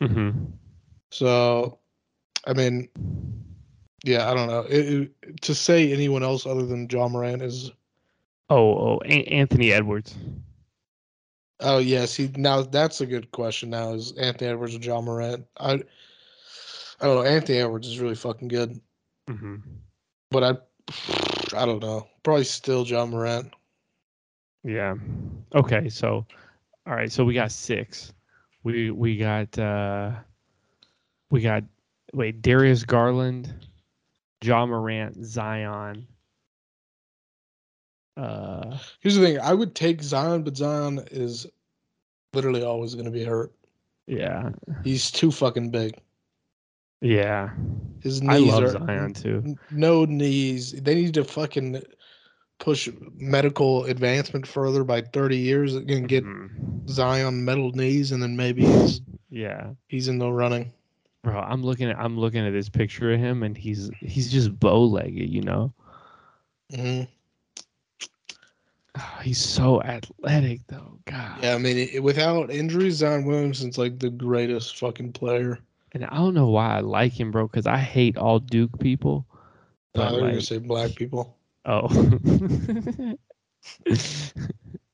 [0.00, 0.30] hmm
[1.10, 1.78] So,
[2.46, 2.88] I mean,
[4.04, 4.60] yeah, I don't know.
[4.68, 7.72] It, it, to say anyone else other than Ja Morant is
[8.50, 10.16] Oh, oh, A- Anthony Edwards.
[11.60, 13.70] Oh yes, he now that's a good question.
[13.70, 15.44] Now is Anthony Edwards or Ja Morant?
[15.58, 15.72] I
[17.00, 17.22] I don't know.
[17.22, 18.80] Anthony Edwards is really fucking good,
[19.28, 19.56] hmm
[20.30, 22.06] but I I don't know.
[22.22, 23.52] Probably still Ja Morant.
[24.64, 24.94] Yeah.
[25.54, 25.88] Okay.
[25.88, 26.26] So,
[26.86, 27.10] all right.
[27.10, 28.12] So we got six.
[28.64, 30.12] We we got uh
[31.30, 31.64] we got
[32.12, 33.52] wait Darius Garland,
[34.42, 36.06] Ja Morant, Zion.
[38.16, 41.46] Uh, Here's the thing: I would take Zion, but Zion is
[42.34, 43.52] literally always going to be hurt.
[44.06, 44.50] yeah,
[44.82, 45.96] He's too fucking big.
[47.00, 47.50] Yeah.
[48.00, 49.44] His I knees love are Zion too.
[49.70, 50.72] no knees.
[50.72, 51.82] They need to fucking
[52.58, 56.88] push medical advancement further by 30 years and get Mhm.
[56.88, 60.72] Zion metal knees, and then maybe he's Yeah, he's in the running.
[61.22, 61.38] bro.
[61.40, 64.84] I'm looking at I'm looking at this picture of him, and he's he's just bow
[64.84, 65.28] legged.
[65.30, 65.72] You know,
[66.70, 67.04] hmm
[69.22, 70.98] he's so athletic though.
[71.06, 71.42] God.
[71.42, 75.58] Yeah, I mean, it, without injuries, Zion Williamson's like the greatest fucking player
[75.92, 79.26] and I don't know why I like him, bro, because I hate all Duke people.
[79.94, 81.36] No, But they're gonna say black people.
[81.64, 81.88] oh,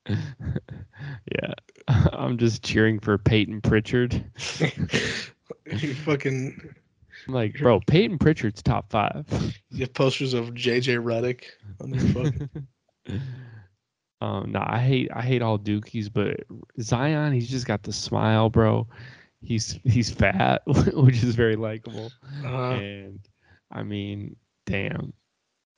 [0.07, 1.53] yeah,
[1.87, 4.13] I'm just cheering for Payton Pritchard.
[5.65, 6.73] you fucking
[7.27, 9.25] I'm like, bro, Payton Pritchard's top five.
[9.69, 11.43] you have posters of JJ Redick
[11.81, 12.49] on your fucking.
[14.21, 16.41] um, no, I hate I hate all Dukies, but
[16.81, 18.87] Zion, he's just got the smile, bro.
[19.45, 23.19] He's he's fat, which is very likable, Uh, and
[23.71, 25.13] I mean, damn,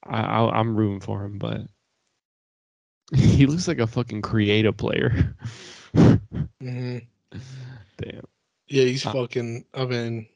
[0.06, 1.62] I, I I'm rooting for him, but
[3.16, 5.36] he looks like a fucking creative player.
[6.62, 7.08] mhm.
[7.98, 8.26] damn,
[8.68, 9.66] Yeah, he's Uh, fucking.
[9.74, 10.28] I mean,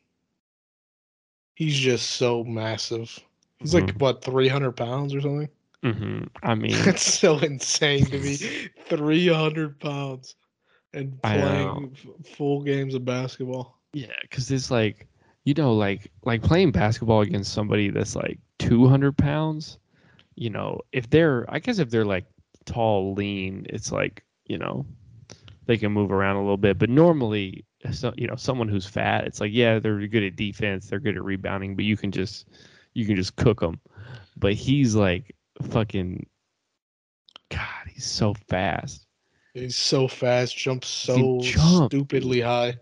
[1.56, 3.20] he's just so massive.
[3.60, 3.98] He's like Mhm.
[3.98, 5.50] what, three hundred pounds or something?
[5.84, 8.41] hmm I mean, That's so insane to me.
[8.86, 10.36] Three hundred pounds
[10.93, 11.95] and playing
[12.36, 13.80] full games of basketball.
[13.93, 15.08] Yeah, because it's like
[15.43, 19.80] you know, like like playing basketball against somebody that's like two hundred pounds.
[20.36, 22.25] You know, if they're, I guess if they're like
[22.65, 24.86] tall, lean, it's like you know,
[25.65, 26.77] they can move around a little bit.
[26.77, 30.88] But normally, so you know, someone who's fat, it's like yeah, they're good at defense,
[30.88, 32.47] they're good at rebounding, but you can just
[32.93, 33.80] you can just cook them.
[34.38, 35.36] But he's like
[35.69, 36.25] fucking,
[37.49, 39.08] God, he's so fast.
[39.53, 42.77] He's so fast, jumps so jump, stupidly high.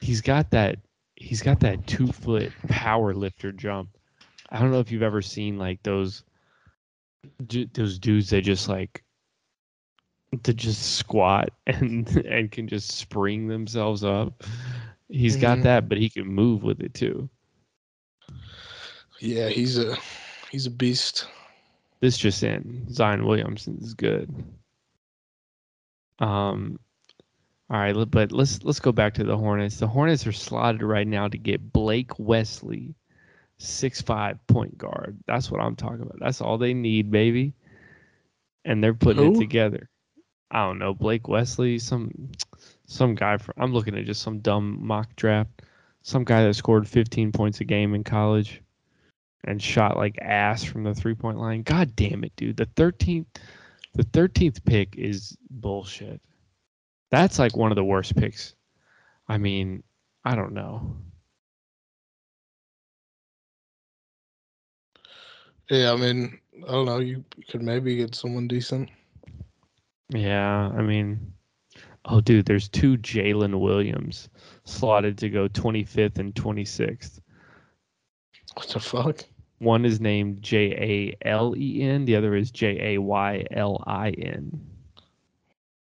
[0.00, 0.78] he's got that
[1.16, 3.90] he's got that two foot power lifter jump.
[4.50, 6.22] I don't know if you've ever seen like those
[7.72, 9.02] those dudes that just like
[10.42, 14.42] to just squat and and can just spring themselves up.
[15.08, 15.62] He's got Mhm.
[15.64, 17.28] that, but he can move with it too.
[19.20, 19.96] Yeah, he's a
[20.50, 21.28] he's a beast.
[22.00, 24.28] This just in, Zion Williamson is good.
[26.18, 26.78] Um,
[27.68, 29.78] all right, but let's let's go back to the Hornets.
[29.78, 32.94] The Hornets are slotted right now to get Blake Wesley,
[33.58, 35.18] six five point guard.
[35.26, 36.20] That's what I'm talking about.
[36.20, 37.54] That's all they need, baby.
[38.64, 39.88] And they're putting it together.
[40.50, 42.30] I don't know, Blake Wesley, some
[42.86, 45.62] some guy from I'm looking at just some dumb mock draft.
[46.02, 48.62] Some guy that scored 15 points a game in college
[49.42, 51.62] and shot like ass from the three point line.
[51.62, 52.56] God damn it, dude.
[52.56, 53.26] The 13th
[53.96, 56.20] the 13th pick is bullshit.
[57.10, 58.54] That's like one of the worst picks.
[59.28, 59.82] I mean,
[60.24, 60.96] I don't know.
[65.70, 66.98] Yeah, I mean, I don't know.
[66.98, 68.88] You could maybe get someone decent.
[70.10, 71.32] Yeah, I mean,
[72.04, 74.28] oh, dude, there's two Jalen Williams
[74.64, 77.20] slotted to go 25th and 26th.
[78.54, 79.24] What the fuck?
[79.58, 83.82] One is named J A L E N, the other is J A Y L
[83.86, 84.60] I N.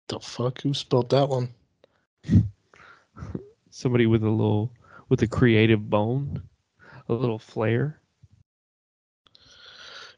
[0.08, 0.62] The fuck?
[0.62, 1.49] Who spelled that one?
[3.69, 4.73] Somebody with a little,
[5.10, 6.41] with a creative bone,
[7.08, 7.99] a little flair.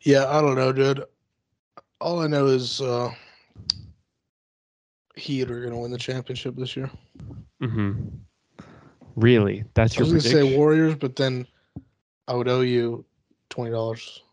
[0.02, 1.04] Yeah, I don't know, dude.
[2.00, 3.12] All I know is uh
[5.16, 6.90] Heat are gonna win the championship this year.
[7.62, 8.08] Mm-hmm.
[9.16, 9.66] Really?
[9.74, 10.08] That's your.
[10.08, 10.58] I was gonna say?
[10.58, 11.46] Warriors, but then
[12.28, 13.06] I would owe you
[13.52, 14.24] twenty dollars.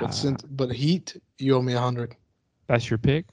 [0.00, 2.14] But since but Heat, you owe me a hundred.
[2.68, 3.24] That's your pick?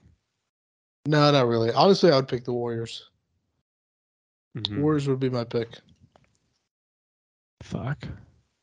[1.05, 1.71] No, not really.
[1.71, 3.09] Honestly, I would pick the Warriors.
[4.57, 4.81] Mhm.
[4.81, 5.69] Warriors would be my pick.
[7.61, 8.07] Fuck.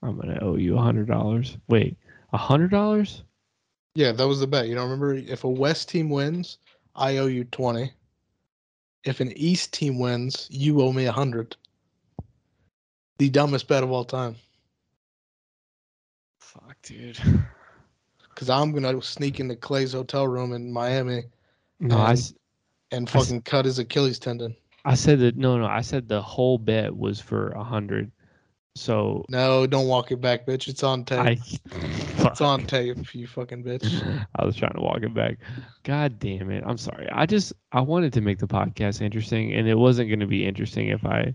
[0.02, 1.56] I'm gonna owe you a hundred dollars.
[1.68, 1.96] Wait,
[2.32, 3.22] a hundred dollars?
[3.94, 4.68] Yeah, that was the bet.
[4.68, 5.14] You don't remember?
[5.14, 6.58] If a West team wins,
[6.94, 7.92] I owe you twenty.
[9.04, 11.56] If an East team wins, you owe me a hundred.
[13.18, 14.36] The dumbest bet of all time.
[16.88, 17.44] Fuck, dude.
[18.30, 21.24] Because I'm gonna sneak into Klay's hotel room in Miami
[21.80, 22.34] No, And- s-
[22.90, 24.56] and I s- fucking cut his Achilles tendon.
[24.84, 25.36] I said that.
[25.36, 28.10] No, no, I said the whole bet was for a hundred.
[28.76, 30.68] So No, don't walk it back, bitch.
[30.68, 31.18] It's on tape.
[31.18, 31.38] I.
[32.26, 34.26] It's on tape, you fucking bitch.
[34.34, 35.38] I was trying to walk it back.
[35.84, 36.64] God damn it.
[36.66, 37.08] I'm sorry.
[37.12, 40.44] I just I wanted to make the podcast interesting and it wasn't going to be
[40.44, 41.34] interesting if I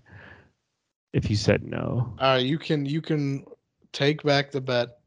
[1.14, 2.14] if you said no.
[2.20, 3.46] All right, you can you can
[3.94, 5.00] take back the bet.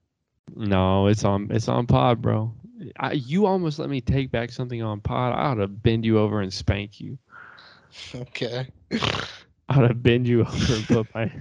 [0.54, 2.52] No, it's on it's on pod, bro.
[2.98, 5.32] I, you almost let me take back something on pod.
[5.32, 7.18] I ought to bend you over and spank you.
[8.14, 8.68] Okay.
[8.92, 9.28] I
[9.70, 11.32] ought to bend you over and put my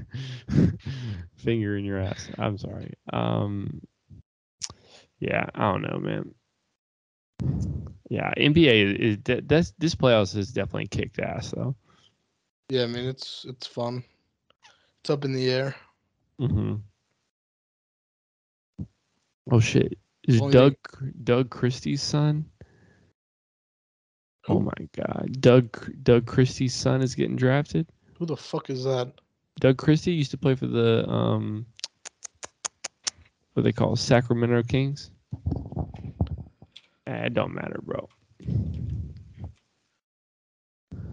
[1.36, 2.30] finger in your ass.
[2.38, 2.94] I'm sorry.
[3.12, 3.82] Um
[5.20, 6.36] yeah, I don't know, man.
[8.10, 11.76] Yeah, NBA is, that's this playoffs is definitely kicked ass though.
[12.70, 14.04] Yeah, I mean it's it's fun.
[15.02, 15.76] It's up in the air.
[16.40, 16.76] Mm-hmm.
[19.52, 19.98] Oh shit!
[20.28, 20.76] Is Only Doug
[21.24, 22.46] Doug Christie's son?
[24.48, 27.88] Oh my god, Doug Doug Christie's son is getting drafted.
[28.18, 29.12] Who the fuck is that?
[29.60, 31.66] Doug Christie used to play for the um,
[33.54, 35.12] what they call Sacramento Kings.
[37.08, 38.10] Eh, it don't matter, bro.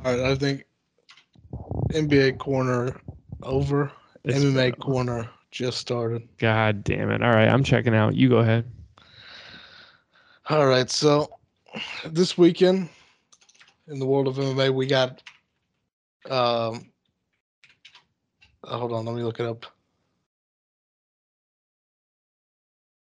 [0.04, 0.64] All right, I think
[1.90, 3.00] NBA corner
[3.42, 3.92] over.
[4.24, 6.26] It's MMA corner just started.
[6.38, 7.22] God damn it!
[7.22, 8.16] All right, I'm checking out.
[8.16, 8.64] You go ahead.
[10.48, 11.30] All right, so
[12.04, 12.88] this weekend
[13.86, 15.22] in the world of MMA, we got.
[16.28, 16.90] Um,
[18.64, 19.66] uh, hold on, let me look it up.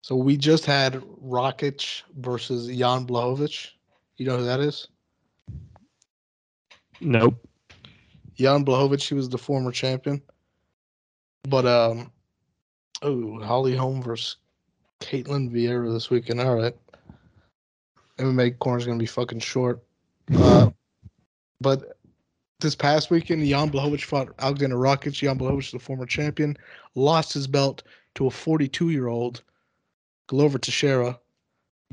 [0.02, 3.72] So we just had Rakic versus Jan Blachowicz.
[4.18, 4.88] You know who that is?
[7.02, 7.46] Nope.
[8.36, 10.22] Jan Blachowicz, he was the former champion.
[11.44, 12.12] But um
[13.02, 14.38] oh, Holly Holm versus
[15.00, 16.42] Ketlen Vieira this weekend.
[16.42, 16.76] All right.
[18.18, 19.84] MMA corner's gonna be fucking short.
[20.34, 20.72] Uh,
[21.62, 21.98] but
[22.60, 25.14] this past weekend, Jan Blachowicz fought Alexander Rakic.
[25.14, 26.58] Jan Blachowicz, the former champion,
[26.96, 27.84] lost his belt
[28.16, 29.44] to a 42 year old
[30.28, 31.20] Glover Teixeira.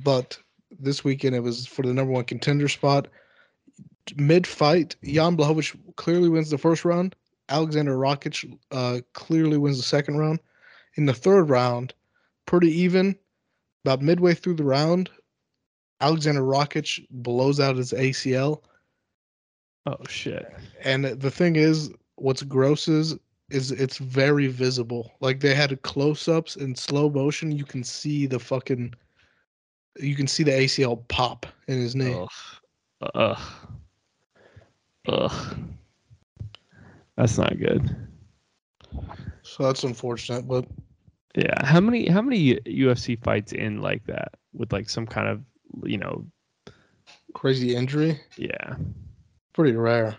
[0.03, 0.39] But
[0.81, 3.09] this weekend, it was for the number one contender spot.
[4.17, 7.15] Mid fight, Jan Blachowicz clearly wins the first round.
[7.51, 10.41] Alexander Rakic uh, clearly wins the second round.
[10.97, 11.95] In the third round,
[12.47, 13.17] pretty even.
[13.85, 15.11] About midway through the round,
[16.01, 18.63] Alexander Rakic blows out his ACL.
[19.87, 20.51] Oh shit.
[20.83, 23.15] And the thing is, what's gross is
[23.51, 25.13] is it's very visible.
[25.21, 27.53] Like they had close ups in slow motion.
[27.53, 28.95] You can see the fucking,
[29.99, 32.15] you can see the ACL pop in his knee.
[32.15, 32.31] Ugh.
[33.15, 33.39] Ugh.
[35.09, 35.57] Ugh.
[37.17, 37.95] That's not good.
[39.43, 40.49] So that's unfortunate.
[40.49, 40.67] But
[41.37, 41.65] Yeah.
[41.67, 45.43] How many how many UFC fights in like that with like some kind of
[45.85, 46.25] you know
[47.35, 48.77] crazy injury, yeah
[49.53, 50.17] pretty rare.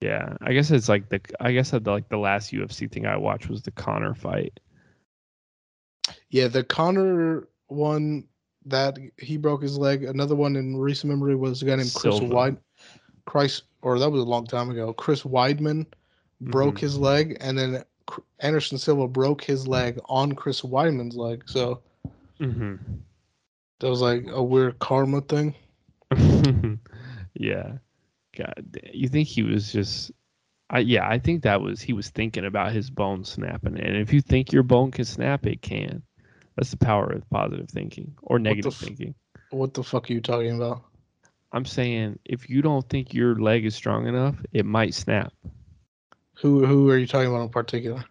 [0.00, 3.16] yeah I guess it's like the I guess the, like the last UFC thing I
[3.16, 4.58] watched was the Conor fight.
[6.30, 8.26] Yeah, the Conor one
[8.66, 10.04] that he broke his leg.
[10.04, 12.20] Another one in recent memory was a guy named Chris.
[12.20, 12.56] Wide,
[13.26, 14.92] Christ, or that was a long time ago.
[14.92, 15.86] Chris Weidman
[16.40, 16.80] broke Mhm.
[16.80, 17.84] his leg, and then
[18.40, 21.42] Anderson Silva broke his leg on Chris Weidman's leg.
[21.46, 21.80] So
[22.40, 22.76] Mm-hmm.
[23.80, 25.54] that was like a weird karma thing.
[27.34, 27.72] yeah.
[28.36, 30.12] God, you think he was just?
[30.70, 34.12] I yeah, I think that was he was thinking about his bone snapping, and if
[34.12, 36.02] you think your bone can snap, it can.
[36.56, 39.14] That's the power of positive thinking or negative f- thinking.
[39.50, 40.82] What the fuck are you talking about?
[41.52, 45.32] I'm saying if you don't think your leg is strong enough, it might snap.
[46.40, 48.04] Who who are you talking about in particular?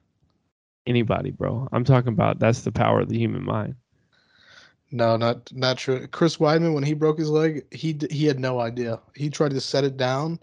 [0.85, 1.67] Anybody, bro.
[1.71, 3.75] I'm talking about that's the power of the human mind.
[4.91, 6.07] No, not not true.
[6.07, 8.99] Chris Weidman, when he broke his leg, he he had no idea.
[9.15, 10.39] He tried to set it down,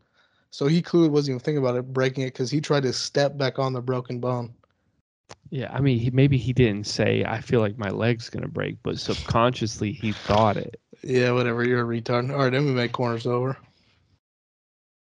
[0.51, 3.37] so he clearly wasn't even thinking about it breaking it because he tried to step
[3.37, 4.55] back on the broken bone.
[5.51, 8.77] Yeah, I mean, he, maybe he didn't say, "I feel like my leg's gonna break,"
[8.83, 10.81] but subconsciously he thought it.
[11.03, 11.65] Yeah, whatever.
[11.65, 12.31] You're a retard.
[12.31, 13.57] All right, MMA corners over.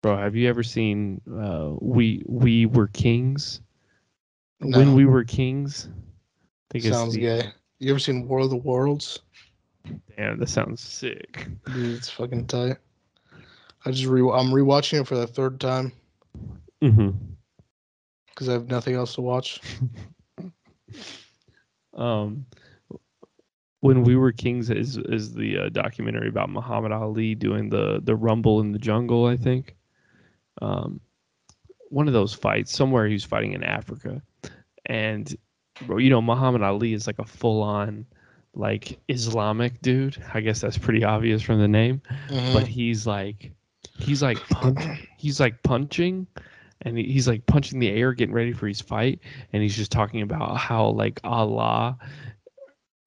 [0.03, 3.61] Bro, have you ever seen uh, "We We Were Kings"?
[4.61, 4.79] No.
[4.79, 5.89] When we were kings.
[5.89, 7.43] I think Sounds the- gay.
[7.81, 9.19] You ever seen War of the Worlds?
[10.17, 11.49] Damn, that sounds sick.
[11.73, 12.77] Dude, it's fucking tight.
[13.85, 15.91] I just re I'm rewatching it for the third time
[16.81, 17.11] hmm
[18.29, 19.61] because I have nothing else to watch.
[21.95, 22.47] Um,
[23.81, 28.17] when we were kings is is the uh, documentary about Muhammad Ali doing the the
[28.17, 29.27] Rumble in the Jungle.
[29.27, 29.77] I think.
[30.61, 31.01] Um,
[31.89, 34.23] one of those fights somewhere he was fighting in Africa,
[34.87, 35.35] and
[35.87, 38.07] bro, you know Muhammad Ali is like a full on
[38.55, 40.23] like Islamic dude.
[40.35, 42.03] I guess that's pretty obvious from the name.
[42.29, 42.53] Mhm.
[42.53, 43.53] but he's like
[43.99, 44.79] he's like punch,
[45.19, 46.27] he's like punching
[46.83, 49.21] and he's like punching the air getting ready for his fight
[49.53, 51.97] and he's just talking about how like allah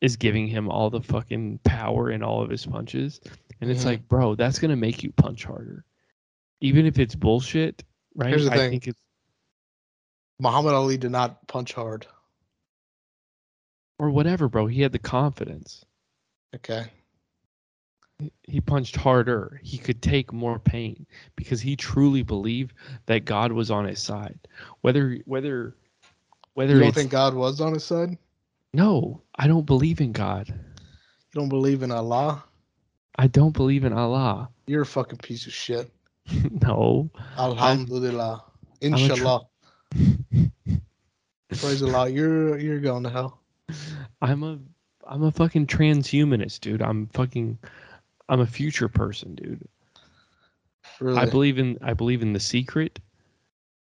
[0.02, 3.20] is giving him all the fucking power in all of his punches
[3.62, 3.88] and it's Mhm.
[3.88, 5.84] like bro that's gonna make you punch harder
[6.66, 7.84] even if it's bullshit
[8.16, 8.72] right Here's the i thing.
[8.72, 9.00] think it's
[10.40, 12.08] Muhammad Ali did not punch hard.
[14.00, 15.86] or whatever bro he had the confidence
[16.56, 16.86] Okay.
[18.44, 19.60] he punched harder.
[19.62, 21.06] He could take more pain
[21.36, 22.74] because he truly believed
[23.08, 24.40] that God was on his side.
[24.82, 25.76] Whether whether
[26.54, 28.18] whether You don't think God was on his side?
[28.74, 30.48] No, I don't believe in God.
[30.48, 32.42] You don't believe in Allah?
[33.18, 34.48] I don't believe in Allah.
[34.68, 35.92] You're a fucking piece of shit.
[36.62, 38.44] no, Alhamdulillah.
[38.82, 39.48] Inshallah.
[41.50, 42.10] Praise Allah.
[42.10, 43.42] You're you're going to hell.
[44.22, 44.60] I'm a
[45.08, 46.82] I'm a fucking transhumanist, dude.
[46.82, 47.58] I'm fucking
[48.30, 49.68] I'm a future person, dude.
[51.00, 51.18] Really.
[51.18, 53.00] I believe in I believe in the secret.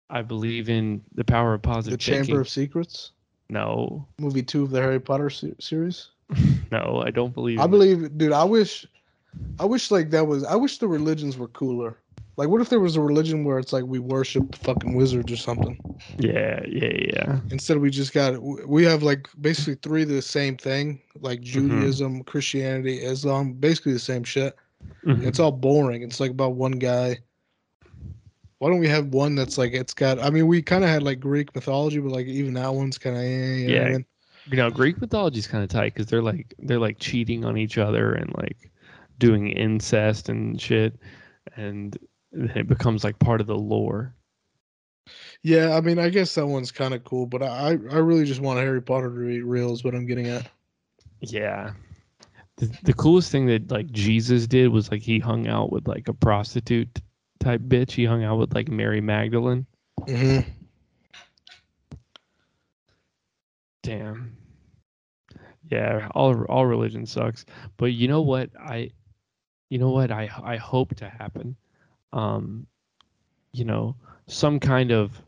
[0.08, 1.98] I believe in the power of positive.
[1.98, 2.40] The Chamber thinking.
[2.40, 3.12] of Secrets,
[3.48, 6.08] No, movie two of the Harry Potter se- series.
[6.72, 7.60] no, I don't believe.
[7.60, 8.32] I believe, dude.
[8.32, 8.86] I wish,
[9.58, 10.44] I wish like that was.
[10.44, 11.96] I wish the religions were cooler.
[12.40, 15.30] Like, what if there was a religion where it's like we worship the fucking wizards
[15.30, 15.78] or something?
[16.18, 17.40] Yeah, yeah, yeah.
[17.50, 22.22] Instead, we just got we have like basically three of the same thing, like Judaism,
[22.24, 24.56] Christianity, Islam, basically the same shit.
[25.04, 25.26] Mhm.
[25.26, 26.02] It's all boring.
[26.02, 27.18] It's like about one guy.
[28.58, 30.18] Why don't we have one that's like it's got?
[30.18, 33.16] I mean, we kind of had like Greek mythology, but like even that one's kind
[33.16, 33.26] of eh,
[33.56, 33.92] you know what I Yeah.
[33.92, 34.06] mean?
[34.50, 37.56] you know greek mythology is kind of tight because they're like they're like cheating on
[37.58, 38.70] each other and like
[39.18, 40.98] doing incest and shit
[41.56, 41.98] and
[42.32, 44.14] then it becomes like part of the lore.
[45.42, 48.40] Yeah, I mean, I guess that one's kind of cool, but I I really just
[48.40, 49.72] want Harry Potter to be real.
[49.72, 50.46] Is what I'm getting at.
[51.20, 51.72] yeah.
[52.56, 56.08] The, the coolest thing that like jesus did was like he hung out with like
[56.08, 57.00] a prostitute
[57.38, 57.92] type bitch.
[57.92, 59.64] He hung out with like mary magdalene.
[60.02, 60.48] Mm-hmm.
[63.82, 64.36] damn.
[65.70, 67.46] Yeah all all religion sucks.
[67.78, 68.50] But you know what?
[68.60, 68.90] I
[69.70, 70.10] you know what?
[70.10, 71.56] I i hope to happen
[72.12, 72.66] um
[73.52, 73.96] you know
[74.26, 75.20] some kind of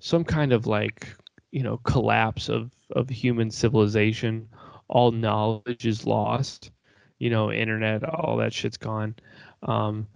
[0.00, 1.08] some kind of like
[1.50, 4.48] you know collapse of of human civilization.
[4.88, 6.70] All knowledge is lost
[7.18, 9.14] you know internet all that shit's gone.
[9.62, 10.06] Um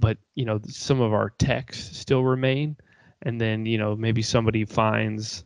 [0.00, 2.76] but you know some of our texts still remain.
[3.22, 5.44] And then you know maybe somebody finds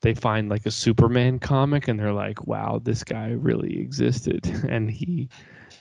[0.00, 4.46] they find like a superman comic and they're like wow this guy really existed.
[4.68, 5.28] And he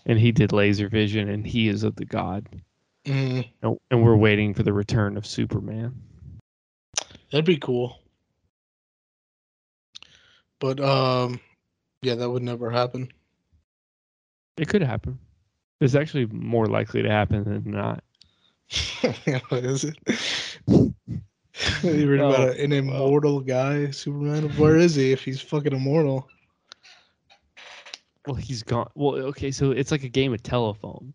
[0.06, 2.48] and he did laser vision and he is of the god
[3.06, 5.94] hmm and and we're waiting for the return of superman
[7.32, 8.00] That'd be cool.
[10.60, 11.40] But um,
[12.02, 13.12] yeah, that would never happen.
[14.58, 15.18] it could happen
[15.82, 18.04] it's actually more likely to happen than not
[19.50, 19.98] what is it?
[21.84, 24.44] you read about Oh, an immortal guy, Superman.
[24.58, 26.28] Where is he if he's fucking immortal?
[28.28, 31.14] well he's gone well okay so it's like a game of telephone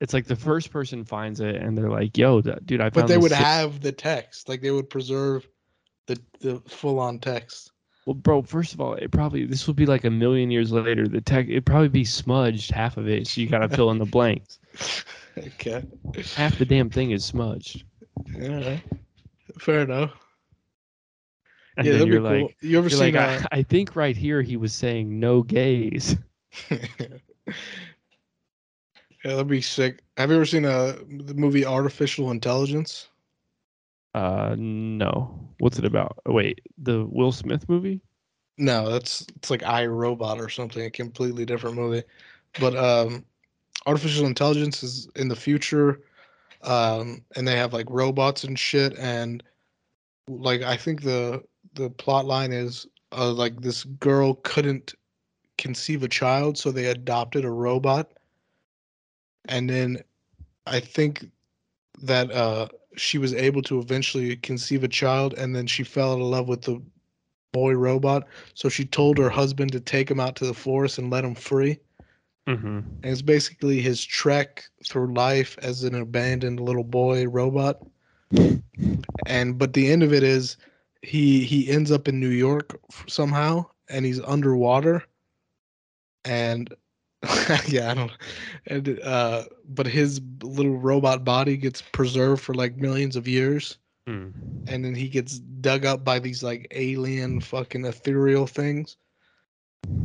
[0.00, 3.06] it's like the first person finds it and they're like yo dude i found But
[3.08, 5.48] they would si- have the text, like they would preserve
[6.06, 7.72] the the full on text.
[8.06, 11.08] Well, bro, first of all, it probably this would be like a million years later.
[11.08, 14.04] The tech it'd probably be smudged half of it, so you gotta fill in the
[14.04, 14.60] blanks.
[15.38, 15.82] okay,
[16.36, 17.84] Half the damn thing is smudged,
[18.32, 18.78] yeah,
[19.58, 20.12] fair enough.
[21.76, 22.42] and yeah, then you're be cool.
[22.46, 23.14] like, you ever seen?
[23.14, 26.16] like, I, uh, I think right here he was saying no gays.
[29.26, 30.02] yeah, that'd be sick.
[30.16, 33.08] Have you ever seen uh, the movie Artificial Intelligence?
[34.14, 36.18] Uh, no, what's it about?
[36.26, 38.00] Oh, wait, the Will Smith movie?
[38.56, 42.04] No, that's it's like I Robot or something, a completely different movie.
[42.60, 43.24] But um
[43.84, 46.02] artificial intelligence is in the future.
[46.62, 49.42] Um and they have like robots and shit and
[50.28, 51.42] like I think the
[51.74, 54.94] the plot line is uh like this girl couldn't
[55.58, 58.15] conceive a child so they adopted a robot.
[59.48, 60.02] And then
[60.66, 61.30] I think
[62.02, 66.20] that uh she was able to eventually conceive a child and then she fell in
[66.20, 66.80] love with the
[67.52, 68.26] boy robot.
[68.54, 71.34] So she told her husband to take him out to the forest and let him
[71.34, 71.78] free.
[72.48, 72.78] Mm-hmm.
[72.78, 77.84] and it's basically his trek through life as an abandoned little boy robot.
[79.26, 80.56] And but the end of it is
[81.02, 82.78] he he ends up in new york
[83.08, 85.02] somehow and he's underwater.
[86.24, 86.72] And
[87.66, 88.12] yeah i don't
[88.66, 93.78] and uh but his little robot body gets preserved for like millions of years.
[94.06, 94.28] Hmm.
[94.68, 98.96] and then he gets dug up by these like alien fucking ethereal things.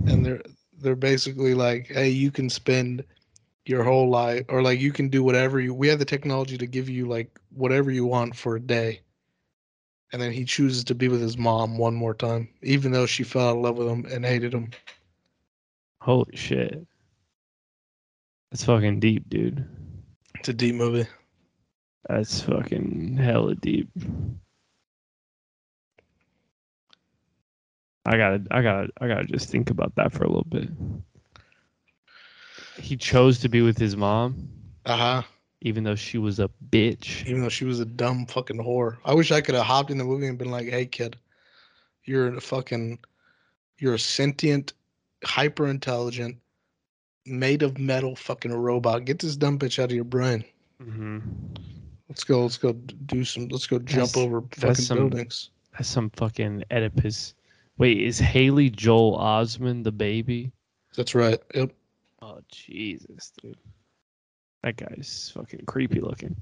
[0.08, 0.42] And they're
[0.80, 3.04] they're basically like hey you can spend
[3.66, 6.66] your whole life or like you can do whatever you we have the technology to
[6.66, 9.02] give you like whatever you want for a day.
[10.14, 13.24] And then he chooses to be with his mom one more time even though she
[13.24, 14.72] fell out of love with him and hated him.
[16.02, 16.88] Holy shit,
[18.52, 19.66] that's fucking deep, dude.
[20.36, 21.08] it's a deep movie
[22.10, 23.90] That's fucking hella deep.
[28.06, 30.70] I gotta, I gotta, I gotta just think about that for a little bit.
[32.78, 34.50] He chose to be with his mom,
[34.86, 35.24] uh-huh
[35.62, 37.26] even though she was a bitch.
[37.28, 38.98] even though she was a dumb fucking whore.
[39.06, 41.18] I wish I could have hopped in the movie and been like, "Hey, kid,
[42.04, 43.00] you're a fucking,
[43.78, 44.74] you're a sentient,
[45.24, 46.38] hyper intelligent,
[47.26, 49.06] made of metal fucking robot.
[49.06, 50.44] Get this dumb bitch out of your brain.
[50.82, 51.20] hmm
[52.10, 52.42] Let's go.
[52.42, 53.48] Let's go do some.
[53.48, 55.50] Let's go jump That's- over fucking some- buildings.
[55.78, 57.34] That's some fucking Oedipus.
[57.78, 60.52] Wait, is Haley Joel Osment the baby?
[60.98, 61.40] That's right.
[61.56, 61.72] Yep.
[62.22, 63.58] Oh Jesus, dude,
[64.62, 66.36] that guy's fucking creepy looking.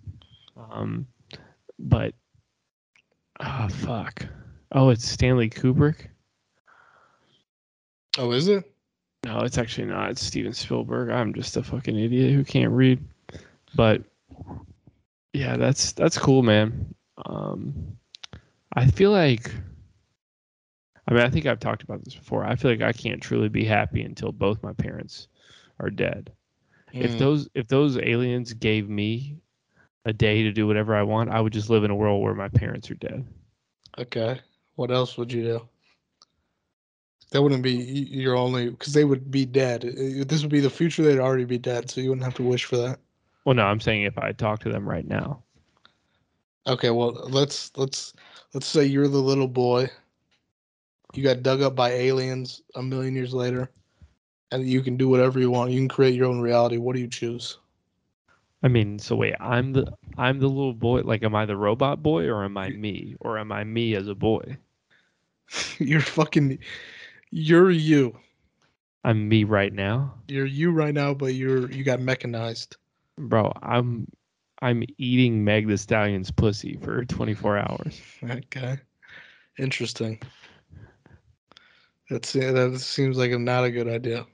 [0.72, 1.06] Um,
[1.78, 2.16] but
[3.40, 4.26] Oh fuck.
[4.72, 6.08] Oh, it's Stanley Kubrick.
[8.18, 8.70] Oh, is it?
[9.26, 10.12] No, it's actually not.
[10.12, 11.10] It's Steven Spielberg.
[11.10, 13.04] I'm just a fucking idiot who can't read.
[13.76, 14.04] But
[15.34, 16.94] yeah, that's that's cool, man.
[17.26, 17.98] Um,
[18.74, 19.52] I feel like.
[21.08, 22.46] I mean, I think I've talked about this before.
[22.46, 25.28] I feel like I can't truly be happy until both my parents
[25.80, 26.32] are dead.
[26.94, 27.20] If Mm.
[27.20, 29.38] those if those aliens gave me
[30.06, 32.34] a day to do whatever I want, I would just live in a world where
[32.36, 33.26] my parents are dead.
[33.98, 34.40] Okay.
[34.76, 35.70] What else would you do?
[37.32, 39.82] That wouldn't be your only because they would be dead.
[39.82, 41.04] This would be the future.
[41.04, 43.00] They'd already be dead, so you wouldn't have to wish for that.
[43.46, 45.44] Well, no, I'm saying if I talk to them right now.
[46.68, 46.90] Okay.
[46.90, 48.14] Well, let's let's
[48.54, 49.90] let's say you're the little boy.
[51.14, 53.70] You got dug up by aliens a million years later,
[54.52, 55.72] and you can do whatever you want.
[55.72, 56.78] You can create your own reality.
[56.78, 57.58] What do you choose?
[58.62, 61.02] I mean, so wait, I'm the I'm the little boy.
[61.02, 64.08] Like, am I the robot boy or am I me or am I me as
[64.08, 64.58] a boy?
[65.78, 66.60] you're fucking.
[67.32, 68.18] You're you.
[69.04, 72.76] I'm me right now, You're you right now, but you're you got mechanized.
[73.18, 73.54] bro.
[73.62, 74.08] I'm
[74.62, 78.02] I'm eating Meg Thee Stallion's pussy for 24 hours.
[78.24, 78.78] Okay.
[79.58, 80.20] Interesting.
[82.10, 84.26] That's that seems like a, not a good idea.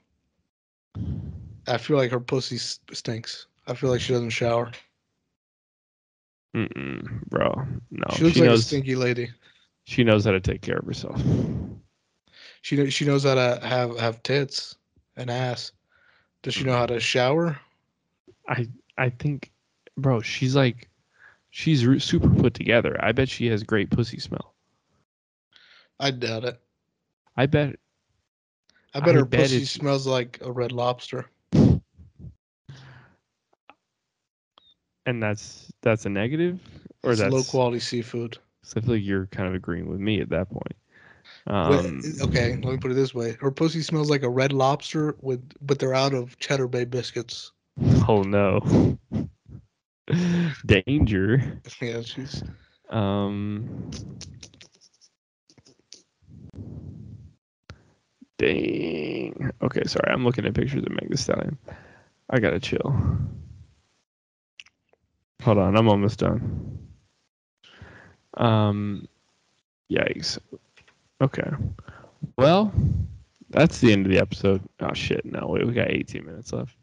[1.68, 3.48] I feel like her pussy stinks.
[3.68, 4.72] I feel like she doesn't shower.
[6.56, 8.06] Mm-mm, bro, no.
[8.16, 9.30] she looks she like a stinky lady.
[9.84, 11.22] she knows how to take care of herself.
[12.66, 14.76] She she knows how to have have tits
[15.18, 15.72] and ass.
[16.42, 17.60] Does she know how to shower?
[18.50, 19.52] I I think,
[19.98, 20.90] bro, she's like,
[21.52, 22.98] she's re- super put together.
[23.06, 24.56] I bet she has great pussy smell.
[26.00, 26.60] I doubt it.
[27.38, 27.76] I bet
[28.96, 31.30] I bet I her bet pussy it's- smells like a red lobster.
[35.06, 36.60] and that's that's a negative
[37.04, 38.40] or It's that's low quality seafood.
[38.64, 40.76] So I feel like you're kind of agreeing with me at that point.
[41.48, 45.16] Um, okay, let me put it this way: her pussy smells like a red lobster
[45.22, 47.52] with, but they're out of Cheddar Bay biscuits.
[48.08, 48.98] oh no.
[50.66, 51.62] Danger.
[51.82, 52.44] Yeah, she's
[52.90, 53.92] Um.
[58.38, 59.52] Dang.
[59.62, 60.12] Okay, sorry.
[60.12, 61.58] I'm looking at pictures of Meg Thee Stallion.
[62.30, 62.96] I gotta chill.
[65.44, 66.80] Hold on, I'm almost done.
[68.36, 69.08] Um,
[69.92, 70.40] yikes.
[71.22, 71.50] Okay.
[72.38, 72.74] Well,
[73.50, 74.62] that's the end of the episode.
[74.82, 75.24] Oh shit!
[75.26, 76.76] No, wait, we got 18 minutes left.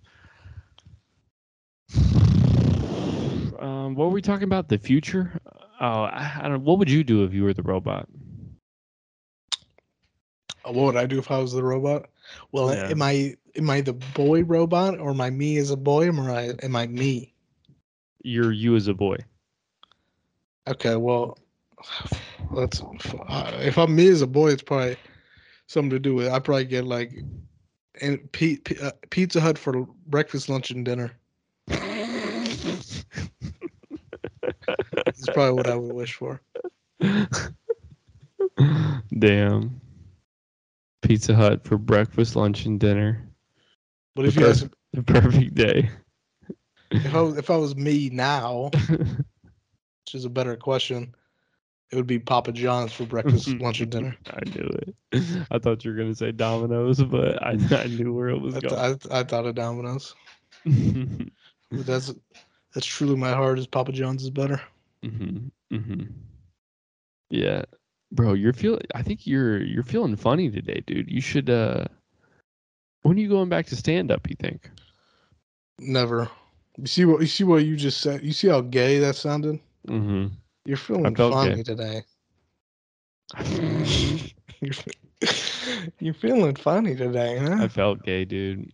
[3.59, 4.69] Um, what were we talking about?
[4.69, 5.39] The future?
[5.81, 6.65] Oh, I, I don't.
[6.65, 8.09] What would you do if you were the robot?
[10.65, 12.09] Uh, What would I do if I was the robot?
[12.53, 12.89] Well, Yeah.
[12.89, 16.11] am I am I the boy robot or am I me as a boy or
[16.11, 17.35] am I am I me?
[18.25, 19.17] You're you as a boy.
[20.69, 21.39] Okay, well,
[22.55, 22.83] that's
[23.61, 24.97] if I'm me as a boy, it's probably
[25.67, 26.29] something to do with.
[26.29, 27.13] I probably get like,
[28.01, 31.13] and P, P, uh, Pizza Hut for breakfast, lunch, and dinner.
[35.07, 36.41] It's probably what I would wish for.
[39.19, 39.81] Damn.
[41.03, 43.29] Pizza Hut for breakfast, lunch, and dinner.
[44.15, 45.91] But if The you ask, The perfect day.
[46.91, 51.15] if I was, if I was me now, which is a better question,
[51.93, 54.17] it would be Papa John's for breakfast, lunch, and dinner.
[54.31, 54.69] I knew
[55.13, 55.47] it.
[55.51, 58.61] I thought you were gonna say Domino's, but I, I knew where it was I,
[58.61, 58.99] th- going.
[59.11, 60.15] I, I thought of Domino's.
[61.71, 62.13] But that's
[62.75, 64.61] that's truly my heart is Papa John's is better.
[65.03, 66.03] hmm hmm
[67.31, 67.65] Yeah,
[68.11, 68.79] bro, you're feel.
[68.95, 71.11] I think you're you're feeling funny today, dude.
[71.11, 71.49] You should.
[71.51, 71.85] uh
[73.03, 74.29] When are you going back to stand up?
[74.29, 74.71] You think?
[75.79, 76.29] Never.
[76.79, 78.23] You see what you see what you just said.
[78.23, 79.61] You see how gay that sounded.
[79.89, 80.35] Mm-hmm.
[80.65, 82.03] You're feeling funny today.
[84.61, 84.75] You're,
[85.99, 87.57] you're feeling funny today, huh?
[87.65, 88.71] I felt gay, dude.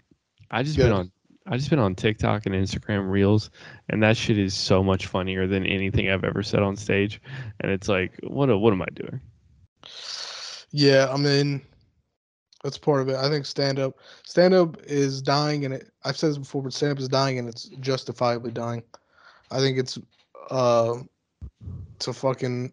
[0.51, 0.85] I just Good.
[0.85, 1.11] been on.
[1.47, 3.51] I just been on TikTok and Instagram Reels,
[3.89, 7.23] and that shit is so much funnier than anything I've ever said on stage.
[7.61, 8.51] And it's like, what?
[8.51, 9.21] a- What am I doing?
[10.71, 11.63] Yeah, I mean,
[12.63, 13.17] that's part of it.
[13.17, 15.91] I think stand up, stand up is dying, and it.
[16.05, 18.83] I've said this before, but stand up is dying, and it's justifiably dying.
[19.51, 19.99] I think it's,
[20.51, 20.97] uh,
[21.97, 22.73] it's a fucking.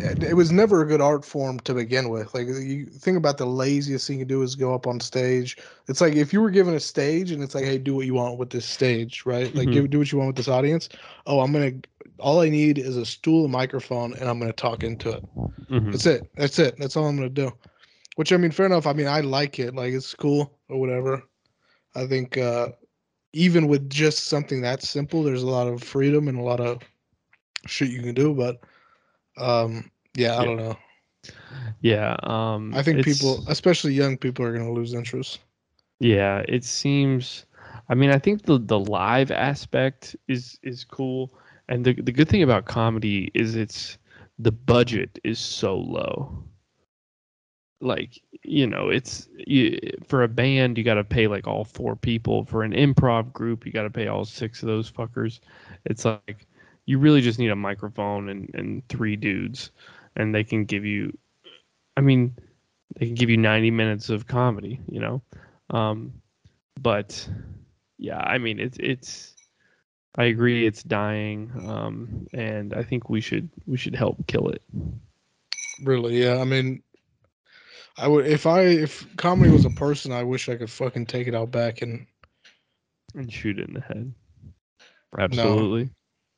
[0.00, 2.34] It, it was never a good art form to begin with.
[2.34, 5.56] Like you think about the laziest thing you do is go up on stage.
[5.88, 8.14] It's like if you were given a stage and it's like, hey, do what you
[8.14, 9.54] want with this stage, right?
[9.54, 9.72] Like Mhm.
[9.72, 10.88] give, do what you want with this audience.
[11.26, 11.72] Oh, I'm gonna.
[12.18, 15.24] All I need is a stool, a microphone, and I'm gonna talk into it.
[15.70, 15.92] Mhm.
[15.92, 16.30] That's it.
[16.36, 16.76] That's it.
[16.78, 17.52] That's all I'm gonna do.
[18.16, 18.86] Which I mean, fair enough.
[18.86, 19.74] I mean, I like it.
[19.74, 21.24] Like it's cool or whatever.
[21.94, 22.68] I think uh
[23.32, 26.78] even with just something that simple, there's a lot of freedom and a lot of
[27.66, 28.34] shit you can do.
[28.34, 28.60] But
[29.38, 30.44] Um, yeah, I Yeah.
[30.44, 30.76] don't know.
[31.80, 32.16] Yeah.
[32.22, 35.40] Um, I think people, especially young people, are gonna lose interest.
[36.00, 37.46] Yeah, it seems.
[37.88, 41.32] I mean, I think the the live aspect is is cool,
[41.68, 43.98] and the the good thing about comedy is it's
[44.38, 46.44] the budget is so low.
[47.80, 51.96] Like you know, it's you, for a band you got to pay like all four
[51.96, 52.44] people.
[52.44, 55.40] For an improv group, you got to pay all six of those fuckers.
[55.84, 56.46] It's like
[56.86, 59.70] you really just need a microphone and and three dudes,
[60.16, 61.16] and they can give you.
[61.96, 62.34] I mean,
[62.98, 64.80] they can give you ninety minutes of comedy.
[64.88, 65.22] You know.
[65.70, 66.12] Um,
[66.80, 67.28] but
[67.98, 69.34] yeah, I mean it's it's
[70.16, 71.50] I agree it's dying.
[71.66, 74.62] Um, and I think we should we should help kill it.
[75.82, 76.38] Really, yeah.
[76.38, 76.82] I mean,
[77.96, 81.28] I would if I if comedy was a person, I wish I could fucking take
[81.28, 82.06] it out back and
[83.14, 84.12] And shoot it in the head.
[85.18, 85.90] Absolutely.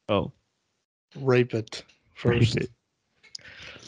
[0.08, 0.32] Oh,
[1.16, 1.84] rape it
[2.24, 2.56] rape first.
[2.56, 2.70] it.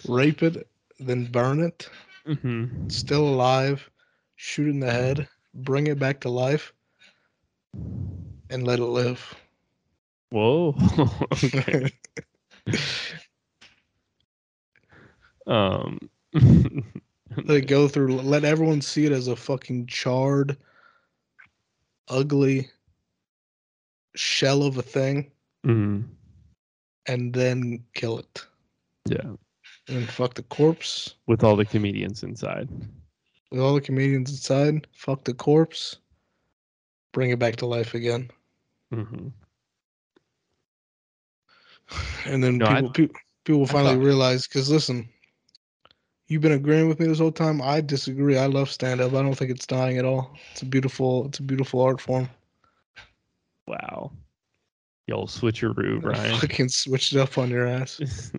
[0.08, 1.88] Rape it, then burn it.
[2.26, 2.88] Mm-hmm.
[2.88, 3.88] Still alive,
[4.36, 6.72] shoot in the head, bring it back to life,
[8.50, 9.34] and let it live.
[10.30, 10.74] Whoa.
[11.44, 11.90] okay.
[15.46, 16.00] Um.
[16.34, 18.20] let it go through.
[18.20, 20.56] Let everyone see it as a fucking charred,
[22.08, 22.68] ugly
[24.16, 25.30] shell of a thing,
[25.66, 26.04] mhm.
[27.06, 28.46] and then kill it.
[29.06, 29.34] Yeah.
[29.88, 31.14] And fuck the corpse.
[31.26, 32.68] With all the comedians inside.
[33.50, 34.86] with all the comedians inside.
[34.92, 35.98] Fuck the corpse.
[37.12, 38.30] Bring it back to life again,
[38.92, 39.28] Mm-hmm.
[42.26, 44.46] and then No, I- people people, people will finally realize.
[44.46, 45.08] Because listen,
[46.28, 47.62] you've been agreeing with me this whole time.
[47.62, 48.36] I disagree.
[48.36, 49.12] I love stand up.
[49.14, 50.36] I don't think it's dying at all.
[50.52, 51.26] It's a beautiful.
[51.26, 52.28] It's a beautiful art form.
[53.66, 54.12] Wow.
[55.06, 56.40] Y'all switcheroo, Brian.
[56.40, 58.32] Fucking switch it up on your ass.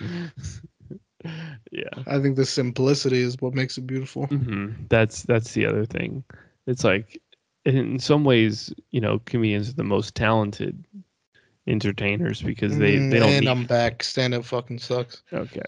[1.72, 2.02] yeah.
[2.06, 4.26] I think the simplicity is what makes it beautiful.
[4.26, 6.24] hmm That's that's the other thing.
[6.66, 7.20] It's like
[7.64, 10.84] in some ways, you know, comedians are the most talented
[11.66, 13.48] entertainers because they they Mm, don't and need.
[13.48, 14.02] I'm back.
[14.02, 15.22] Stand up fucking sucks.
[15.32, 15.62] okay.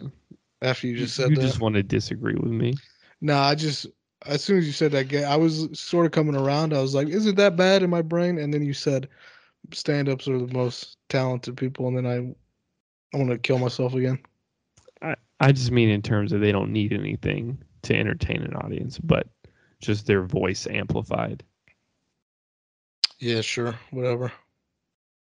[0.62, 1.43] After you just said you that.
[1.43, 2.74] You just want to disagree with me.
[3.20, 3.86] No, I just
[4.26, 6.72] as soon as you said that, I was sort of coming around.
[6.74, 9.09] I was like, "Is it that bad in my brain?" And then you said,
[9.72, 14.18] "Stand-ups are the most talented people," and then I, I want to kill myself again.
[15.02, 18.98] I I just mean in terms of they don't need anything to entertain an audience,
[18.98, 19.26] but
[19.80, 21.44] just their voice amplified.
[23.18, 24.32] Yeah, sure, whatever.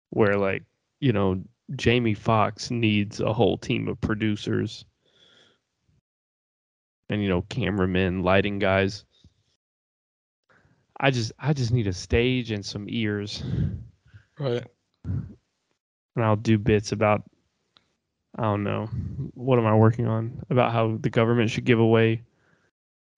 [0.09, 0.63] Where like
[0.99, 1.43] you know
[1.75, 4.85] Jamie Foxx needs a whole team of producers
[7.09, 9.05] and you know cameramen, lighting guys.
[10.99, 13.43] I just I just need a stage and some ears,
[14.39, 14.63] Right.
[15.03, 15.37] and
[16.23, 17.23] I'll do bits about
[18.37, 18.87] I don't know
[19.33, 22.23] what am I working on about how the government should give away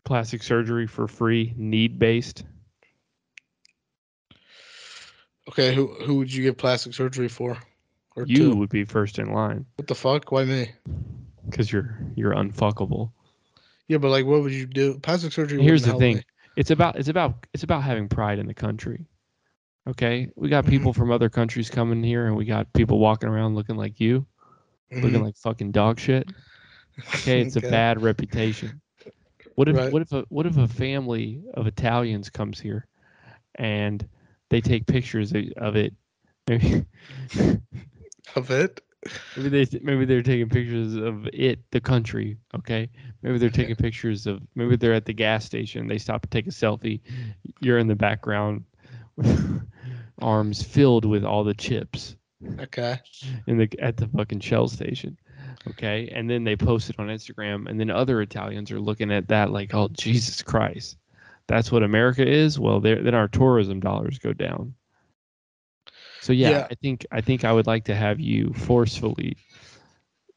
[0.04, 2.44] plastic surgery for free, need based.
[5.50, 7.58] Okay, who who would you get plastic surgery for?
[8.16, 8.56] Or You to?
[8.56, 10.32] would be first in line What the fuck?
[10.32, 10.72] Why me?
[11.50, 13.12] because you're you're unfuckable.
[13.88, 15.00] Yeah, but like, what would you do?
[15.00, 15.64] Plastic surgery.
[15.64, 16.18] Here's the thing.
[16.18, 16.24] me.
[16.58, 19.06] It's about it's about it's about having pride in the country.
[19.88, 20.30] Okay?
[20.36, 20.70] We got Mhm.
[20.70, 24.26] people from other countries coming here and we got people walking around looking like you,
[24.92, 25.24] looking Mhm.
[25.24, 26.30] like fucking dog shit.
[27.16, 28.82] Okay, it's a bad reputation.
[29.56, 29.92] What if Right.
[29.92, 32.86] what if a what if a family of Italians comes here
[33.56, 34.08] and
[34.50, 35.94] they take pictures of- of it?
[36.48, 36.86] Maybe
[38.36, 38.82] of it.
[39.38, 42.38] maybe they maybe they're taking pictures of it, the country.
[42.56, 42.90] Okay,
[43.22, 45.88] maybe they're taking pictures of maybe they're at the gas station.
[45.88, 47.00] They stop to take a selfie.
[47.62, 48.66] You're in the background,
[50.22, 52.16] arms filled with all the chips
[52.60, 53.00] Okay.
[53.48, 55.18] in the at the fucking Shell station.
[55.68, 59.28] Okay, and then they post it on Instagram, and then other Italians are looking at
[59.28, 60.98] that like, oh Jesus Christ,
[61.48, 62.60] that's what America is.
[62.60, 64.76] Well, then our tourism dollars go down.
[66.22, 66.68] So yeah, Yeah.
[66.72, 69.38] I think I think I would like to have you forcefully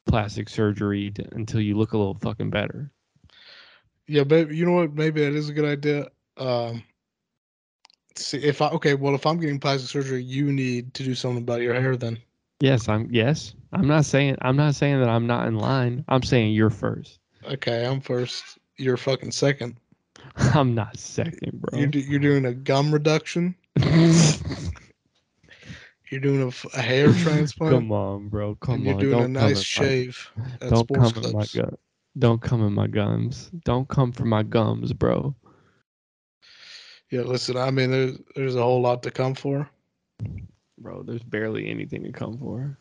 [0.05, 2.91] plastic surgery until you look a little fucking better.
[4.07, 4.93] Yeah, but you know what?
[4.93, 6.07] Maybe that is a good idea.
[6.37, 6.83] Um,
[8.15, 8.93] see if I okay.
[8.93, 11.95] Well, if I'm getting plastic surgery, you need to do something about your hair.
[11.95, 12.17] Then
[12.59, 13.55] Yes, I'm yes.
[13.73, 16.05] I'm not saying I'm not saying that I'm not in line.
[16.07, 17.19] I'm saying you're first.
[17.45, 18.59] okay, I'm first.
[18.77, 19.77] You're fucking second.
[20.35, 21.79] I'm not second, bro.
[21.79, 23.55] You're do, you're doing a gum reduction.
[26.09, 27.73] You're doing a, a, hair transplant.
[27.73, 28.55] Come on, bro.
[28.55, 28.99] Come and you're on.
[28.99, 30.29] doing don't a nice my- shave.
[30.59, 31.77] At don't sports come in my gun.
[32.19, 33.49] Don't come in my gums.
[33.63, 35.33] Don't come for my gums, bro.
[37.11, 37.57] Yeah, listen.
[37.57, 39.69] I mean, there's there's a whole lot to come for.
[40.77, 42.77] Bro, there's barely anything to come for.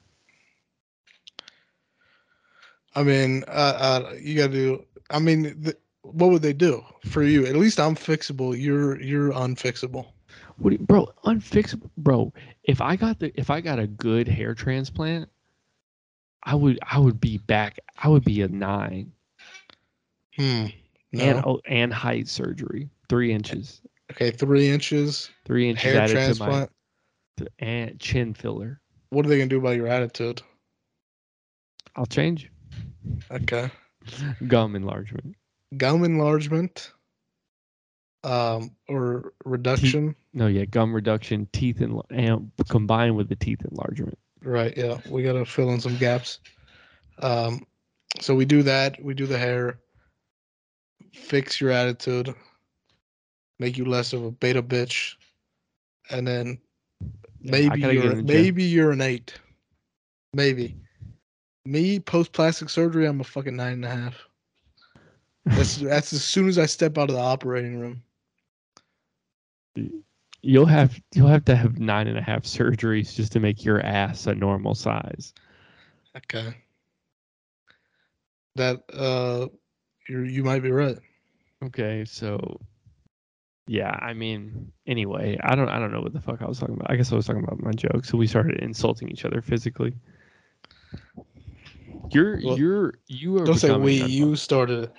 [2.94, 3.50] I mean, uh,
[4.10, 4.84] uh, you gotta do.
[5.10, 7.44] I mean, th- what would they do for you?
[7.46, 8.58] At least I'm fixable.
[8.58, 10.06] You're you're unfixable.
[10.58, 11.08] What, do you, bro?
[11.24, 12.32] Unfixable, bro.
[12.64, 15.28] If I got the, if I got a good hair transplant,
[16.44, 17.78] I would, I would be back.
[17.98, 19.12] I would be a nine.
[20.36, 20.66] Hmm.
[21.12, 21.24] No.
[21.24, 26.70] And oh, and height surgery, three inches, okay, three inches three inches hair added transplant.
[27.36, 28.80] to my th- and chin filler.
[29.10, 30.42] What are they gonna do about your attitude?
[31.96, 32.50] I'll change.
[33.30, 33.70] Okay.
[34.46, 35.36] Gum enlargement.
[35.76, 36.92] Gum enlargement.
[38.22, 40.14] Um, or reduction.
[40.34, 44.18] No, yeah, gum reduction, teeth and and combined with the teeth enlargement.
[44.42, 44.76] Right.
[44.76, 44.98] Yeah.
[45.08, 46.38] We gotta fill in some gaps.
[47.18, 47.66] Um,
[48.20, 49.02] so we do that.
[49.02, 49.78] We do the hair.
[51.14, 52.34] Fix your attitude.
[53.60, 55.16] Make you less of a beta bitch,
[56.10, 56.58] and then
[57.42, 58.26] maybe gotta you're gym.
[58.26, 59.38] maybe you're an eight.
[60.32, 60.76] Maybe.
[61.66, 64.28] Me post plastic surgery, I'm a fucking nine and a half.
[65.44, 68.02] That's that's as soon as I step out of the operating room.
[70.40, 73.84] You'll have you'll have to have nine and a half surgeries just to make your
[73.84, 75.34] ass a normal size.
[76.16, 76.56] Okay.
[78.56, 79.48] That uh,
[80.08, 80.96] you you might be right.
[81.62, 82.58] Okay, so
[83.70, 86.74] yeah, I mean, anyway, I don't I don't know what the fuck I was talking
[86.74, 86.90] about.
[86.90, 88.04] I guess I was talking about my joke.
[88.04, 89.94] So we started insulting each other physically.
[92.10, 94.00] You're Well, you're you are Don't say we.
[94.00, 94.90] unfuck- You started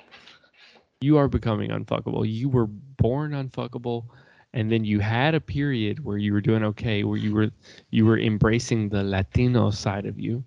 [1.01, 2.24] you are becoming unfuckable.
[2.26, 4.05] You were born unfuckable,
[4.53, 7.51] and then you had a period where you were doing okay, where you were
[7.89, 10.45] you were embracing the Latino side of you,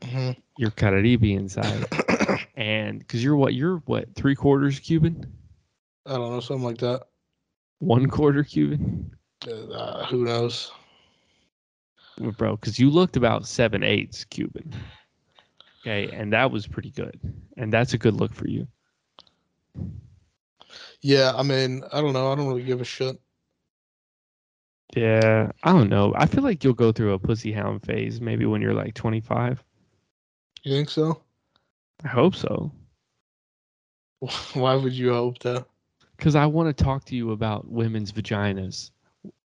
[0.00, 0.36] Mhm.
[0.56, 1.84] your Caribbean side,
[2.56, 5.26] and because you're what you're what three quarters Cuban,
[6.06, 7.02] I don't know, something like that.
[7.78, 9.10] One quarter Cuban,
[9.46, 10.72] Uh, who knows?
[12.36, 12.56] Bro.
[12.56, 14.74] Because you looked about seven eighths Cuban.
[15.80, 17.18] Okay, and that was pretty good,
[17.56, 18.66] and that's a good look for you.
[21.00, 22.32] Yeah, I mean, I don't know.
[22.32, 23.20] I don't really give a shit.
[24.96, 26.12] Yeah, I don't know.
[26.16, 29.62] I feel like you'll go through a pussy hound phase maybe when you're like 25.
[30.64, 31.22] You think so?
[32.04, 32.72] I hope so.
[34.54, 35.66] Why would you hope that?
[36.18, 38.90] Because I want to talk to you about women's vaginas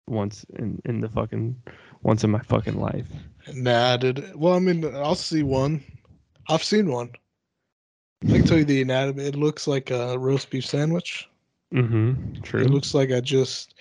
[0.08, 1.56] once in in the fucking
[2.02, 3.06] once in my fucking life.
[3.54, 4.34] Nah, dude.
[4.34, 5.84] Well, I mean, I'll see one.
[6.48, 7.10] I've seen one.
[8.24, 9.24] I can tell you the anatomy.
[9.24, 11.28] It looks like a roast beef sandwich.
[11.72, 12.42] Mm-hmm.
[12.42, 12.60] True.
[12.60, 13.74] It looks like I just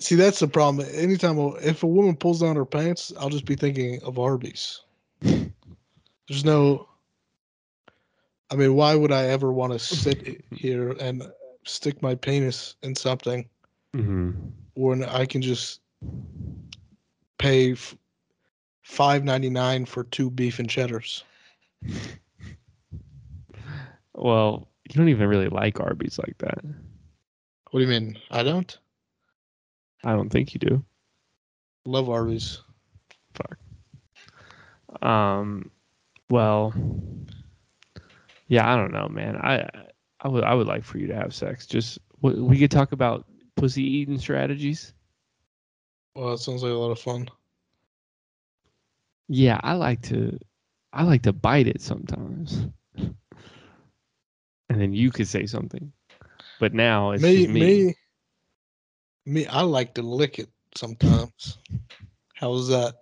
[0.00, 0.14] see.
[0.14, 0.86] That's the problem.
[0.92, 4.80] Anytime if a woman pulls down her pants, I'll just be thinking of Arby's.
[5.20, 6.88] There's no.
[8.50, 11.22] I mean, why would I ever want to sit here and
[11.66, 13.48] stick my penis in something
[13.94, 14.30] mm-hmm.
[14.74, 15.80] when I can just
[17.38, 17.96] pay f-
[18.82, 21.24] five ninety nine for two beef and cheddars?
[24.14, 26.64] Well, you don't even really like Arby's like that.
[27.70, 28.18] What do you mean?
[28.30, 28.78] I don't
[30.04, 30.84] I don't think you do.
[31.84, 32.62] love Arby's.
[33.34, 33.58] Fuck.
[35.02, 35.70] Um,
[36.30, 36.72] well,
[38.48, 39.36] yeah, I don't know, man.
[39.36, 39.68] I
[40.20, 41.66] I would I would like for you to have sex.
[41.66, 44.92] Just we, we could talk about pussy eating strategies.
[46.14, 47.28] Well, that sounds like a lot of fun.
[49.28, 50.38] Yeah, I like to
[50.92, 52.66] I like to bite it sometimes.
[54.68, 55.92] And then you could say something.
[56.58, 57.60] But now it's me, just me.
[57.60, 57.94] me,
[59.24, 59.46] me.
[59.46, 61.58] I like to lick it sometimes.
[62.34, 62.94] How's that?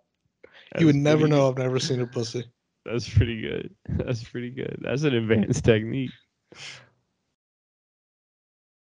[0.78, 1.48] you would never know.
[1.48, 2.44] I've never seen a pussy.
[2.84, 3.74] That's pretty good.
[3.88, 4.78] That's pretty good.
[4.82, 6.10] That's an advanced technique.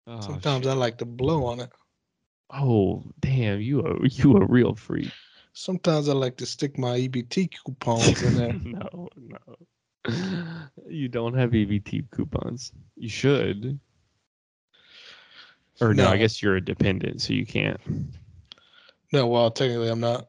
[0.06, 1.70] Oh, Sometimes I like to blow on it.
[2.50, 5.10] Oh, damn, you a you a real freak.
[5.52, 8.52] Sometimes I like to stick my EBT coupons in there.
[8.64, 9.56] no, no.
[10.86, 12.72] You don't have EBT coupons.
[12.96, 13.80] You should.
[15.80, 17.80] Or no, I guess you're a dependent, so you can't.
[19.12, 20.26] No, well, technically I'm not.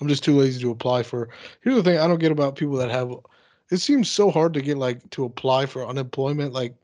[0.00, 1.28] I'm just too lazy to apply for.
[1.62, 3.14] Here's the thing I don't get about people that have.
[3.70, 6.52] It seems so hard to get like to apply for unemployment.
[6.52, 6.74] Like,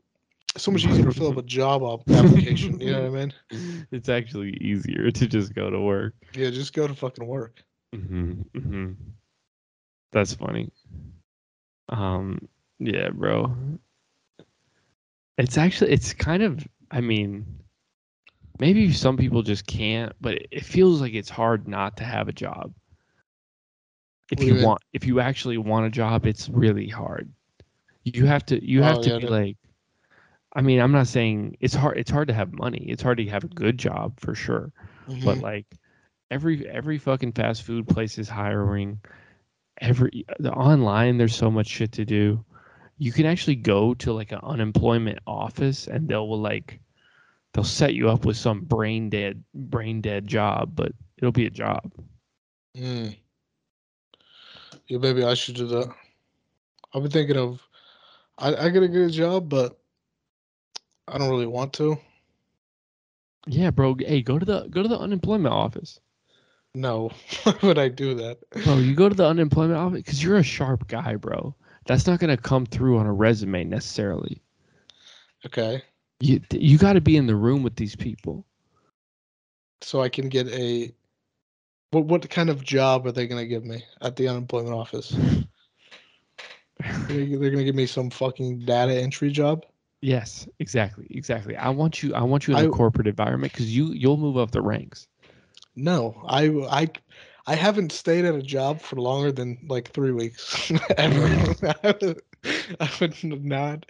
[0.57, 2.79] so much easier to fill up a job application.
[2.79, 3.33] You know what I mean?
[3.91, 6.13] It's actually easier to just go to work.
[6.33, 7.63] Yeah, just go to fucking work.
[7.93, 8.93] hmm hmm
[10.11, 10.71] That's funny.
[11.89, 12.47] Um,
[12.79, 13.55] yeah, bro.
[15.37, 17.45] It's actually it's kind of I mean,
[18.59, 22.27] maybe some people just can't, but it- it feels like it's hard not to have
[22.27, 22.73] a job.
[24.31, 27.31] If you you want if you actually want a job, it's really hard.
[28.03, 29.27] You have to you have Oh, to yeah, be no.
[29.27, 29.57] like
[30.59, 32.85] I mean, I'm not saying it's hard it's hard to have money.
[32.89, 34.73] It's hard to have a good job for sure
[35.23, 35.41] but Mhm.
[35.41, 35.77] like
[36.31, 38.99] every every fucking fast food place is hiring
[39.81, 42.43] every the online there's so much shit to do.
[42.97, 46.81] You can actually go to like an unemployment office and they'll will like
[47.53, 51.51] they'll set you up with some brain dead brain dead job, but it'll be a
[51.51, 51.91] job.
[52.75, 53.15] Mm.
[54.87, 55.89] Yeah, maybe I should do that.
[56.93, 57.67] I've been thinking of.
[58.37, 59.79] I I gotta get a job, but
[61.09, 61.97] I don't really want to.
[63.47, 63.95] Yeah, bro.
[63.95, 65.99] Hey, go to the go to the unemployment office.
[66.75, 67.09] No,
[67.43, 68.37] why would I do that?
[68.63, 71.55] Bro, you go to the unemployment office because you're a sharp guy, bro.
[71.85, 74.41] That's not gonna come through on a resume necessarily.
[75.45, 75.81] Okay,
[76.19, 78.45] You you got to be in the room with these people.
[79.81, 80.93] so I can get a.
[81.91, 85.15] What what kind of job are they gonna give me at the unemployment office?
[87.07, 89.65] They- They're gonna give me some fucking data entry job.
[90.01, 91.55] Yes, exactly, exactly.
[91.55, 92.13] I want you.
[92.13, 95.07] I want you in a I- corporate environment because you you'll move up the ranks.
[95.75, 96.89] No, I I
[97.47, 101.55] I haven't stayed at a job for longer than like three weeks ever.
[101.63, 102.21] I would-
[102.79, 103.85] I would not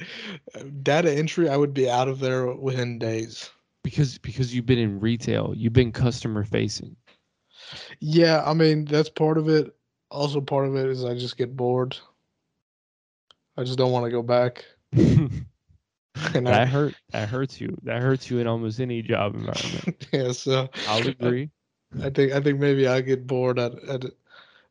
[0.83, 1.49] data entry.
[1.49, 3.49] I would be out of there within days.
[3.83, 6.95] because because you've been in retail, you've been customer facing.
[7.99, 9.75] Yeah, I mean that's part of it.
[10.11, 11.97] Also, part of it is I just get bored.
[13.57, 14.65] I just don't want to go back.
[16.33, 16.95] And that I, hurt.
[17.11, 17.77] That hurts you.
[17.83, 20.07] That hurts you in almost any job environment.
[20.11, 21.49] yeah, so I'll agree.
[22.03, 24.05] I think I think maybe I get bored at, at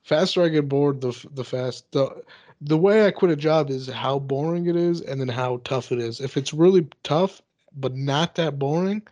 [0.03, 2.23] faster I get bored the the fast the
[2.61, 5.93] the way I quit a job is how boring it is and then how tough
[5.93, 6.21] it is.
[6.21, 7.43] If it's really tough
[7.77, 9.03] but not that boring,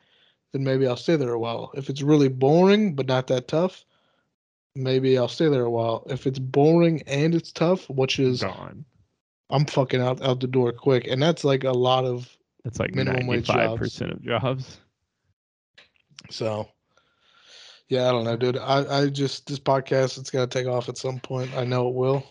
[0.53, 1.70] then maybe I'll stay there a while.
[1.74, 3.84] If it's really boring but not that tough,
[4.74, 6.05] maybe I'll stay there a while.
[6.09, 8.84] If it's boring and it's tough, which is Gone.
[9.51, 12.95] I'm fucking out out the door quick, and that's like a lot of That's like
[12.95, 13.57] minimum wage jobs.
[13.57, 14.81] five percent of jobs.
[16.31, 16.69] So,
[17.89, 18.59] yeah, I don't know, dude.
[18.59, 21.55] I, I just this podcast it's gonna take off at some point.
[21.55, 22.27] I know it will,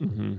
[0.00, 0.36] hmm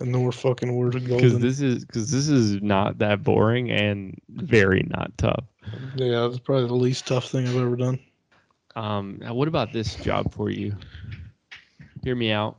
[0.00, 4.20] and then we're fucking we're Because this is because this is not that boring and
[4.28, 5.44] very not tough.
[5.96, 7.98] yeah, it's probably the least tough thing I've ever done.
[8.76, 10.74] Um, now what about this job for you?
[12.04, 12.58] Hear me out.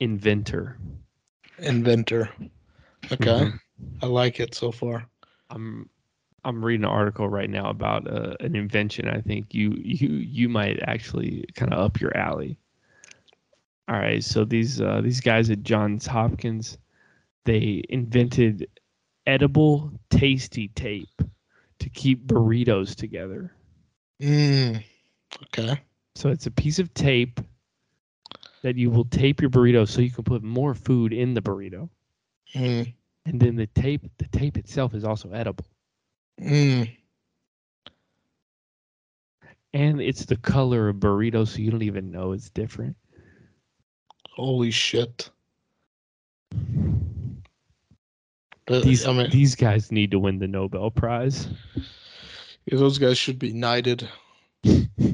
[0.00, 0.78] Inventor.
[1.60, 2.30] Inventor.
[3.12, 3.60] Okay, Mhm.
[4.02, 5.06] I like it so far.
[5.50, 5.88] I'm
[6.44, 9.08] I'm reading an article right now about uh, an invention.
[9.08, 12.58] I think you you you might actually kind of up your alley.
[13.88, 16.78] All right, so these uh, these guys at Johns Hopkins,
[17.44, 18.68] they invented
[19.26, 21.22] edible tasty tape
[21.80, 23.52] to keep burritos together.
[24.20, 24.84] Mm.
[25.44, 25.80] Okay.
[26.14, 27.40] So it's a piece of tape
[28.62, 31.88] that you will tape your burrito so you can put more food in the burrito.
[32.54, 32.92] Mm.
[33.26, 35.66] And then the tape the tape itself is also edible.
[36.40, 36.90] Mm.
[39.72, 42.96] And it's the color of burrito so you don't even know it's different.
[44.30, 45.30] Holy shit.
[48.66, 51.48] These I mean, these guys need to win the Nobel Prize.
[52.66, 54.08] yeah, those guys should be knighted.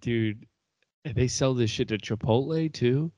[0.00, 0.46] Dude,
[1.04, 3.10] they sell this shit to Chipotle too,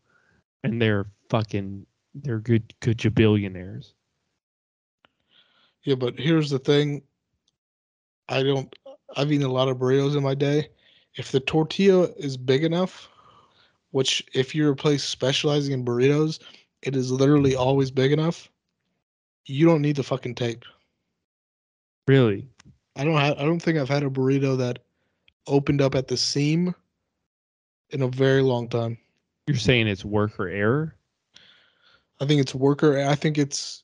[0.63, 3.95] and they're fucking they're good good billionaires.
[5.83, 7.03] Yeah, but here's the thing.
[8.29, 8.75] I don't.
[9.17, 10.69] I've eaten a lot of burritos in my day.
[11.17, 13.09] If the tortilla is big enough,
[13.91, 16.41] which if you're a place specializing in burritos,
[16.83, 18.49] it is literally always big enough.
[19.47, 20.65] You don't need the fucking tape.
[22.09, 22.49] Really?
[22.97, 23.15] I don't.
[23.15, 24.81] Ha- I don't think I've had a burrito that
[25.47, 26.75] opened up at the seam
[27.91, 28.99] in a very long time.
[29.47, 30.95] You're saying it's worker error?
[32.21, 32.99] I think it's worker.
[32.99, 33.83] I think it's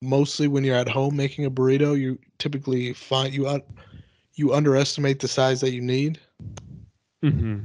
[0.00, 1.98] mostly when you're at home making a burrito.
[1.98, 3.66] You typically find you out
[4.34, 6.20] you underestimate the size that you need.
[7.24, 7.58] Mm-hmm.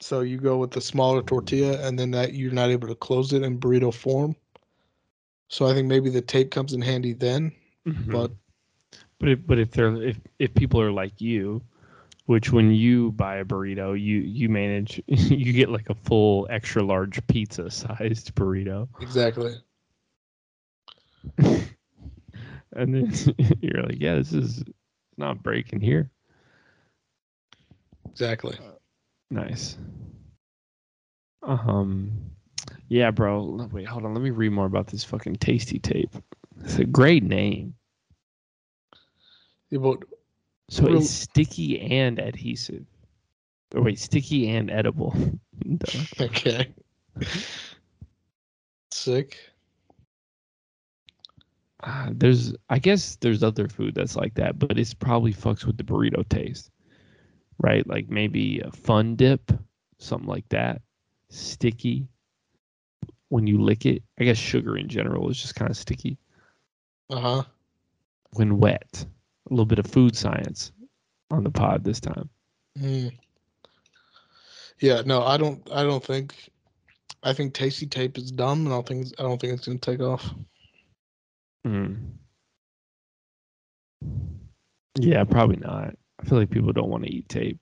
[0.00, 3.32] So you go with the smaller tortilla, and then that you're not able to close
[3.32, 4.36] it in burrito form.
[5.48, 7.52] So I think maybe the tape comes in handy then.
[7.84, 8.30] But
[9.18, 11.62] but if, but if they're if if people are like you,
[12.26, 16.82] which when you buy a burrito, you you manage you get like a full extra
[16.82, 19.54] large pizza sized burrito, exactly.
[21.38, 23.12] and then
[23.60, 24.62] you're like, yeah, this is
[25.16, 26.10] not breaking here.
[28.10, 28.56] Exactly.
[29.30, 29.76] Nice.
[31.42, 32.12] Um,
[32.88, 33.68] yeah, bro.
[33.72, 34.14] Wait, hold on.
[34.14, 36.14] Let me read more about this fucking tasty tape.
[36.62, 37.74] It's a great name.
[39.70, 39.98] Yeah, but
[40.68, 42.86] So Real- it's sticky and adhesive.
[43.74, 45.14] Or wait, sticky and edible.
[46.20, 46.72] Okay.
[48.92, 49.38] Sick.
[51.82, 55.76] Uh, there's, I guess, there's other food that's like that, but it's probably fucks with
[55.76, 56.70] the burrito taste.
[57.58, 57.86] right?
[57.86, 59.52] Like maybe a fun dip,
[59.98, 60.80] something like that.
[61.30, 62.06] Sticky
[63.28, 64.02] when you lick it.
[64.20, 66.18] I guess sugar in general is just kind of sticky
[67.10, 67.42] Uh huh.
[68.32, 69.06] when wet.
[69.48, 70.72] A little bit of food science
[71.30, 72.28] on the pod this time.
[72.78, 73.12] Mm.
[74.80, 75.66] Yeah, no, I don't.
[75.72, 76.34] I don't think.
[77.22, 79.06] I think Tasty Tape is dumb, and I don't think.
[79.18, 80.28] I don't think it's gonna take off.
[81.66, 81.96] Mm.
[84.98, 85.94] Yeah, probably not.
[86.20, 87.58] I feel like people don't want to eat tape.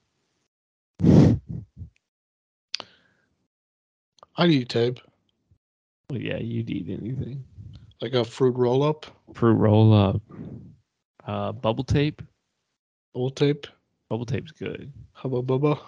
[4.37, 4.99] I'd eat tape,
[6.11, 7.45] Well, yeah, you'd eat anything.
[8.01, 10.20] like a fruit roll up, Fruit roll up.
[11.27, 12.22] Uh, bubble tape.
[13.14, 13.66] old tape,
[14.11, 14.93] Bubble tape's good.
[15.12, 15.81] hubba bubba.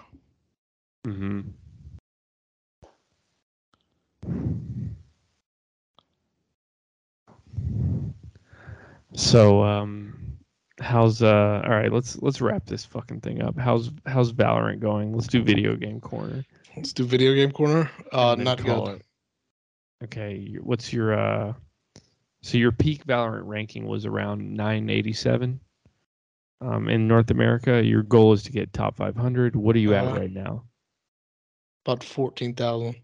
[1.06, 1.40] Mm-hmm.
[9.12, 10.38] So, um,
[10.80, 11.62] how's uh?
[11.64, 13.58] All right, let's let's wrap this fucking thing up.
[13.58, 15.12] How's how's Valorant going?
[15.14, 16.44] Let's do video game corner.
[16.76, 17.90] Let's do video game corner.
[18.12, 18.96] Uh, not call good.
[18.96, 19.02] it.
[20.04, 21.54] Okay, what's your uh?
[22.46, 25.58] So your peak Valorant ranking was around 987.
[26.60, 29.56] Um, in North America, your goal is to get top 500.
[29.56, 30.62] What are you Uh, at right now?
[31.84, 32.94] About fourteen thousand.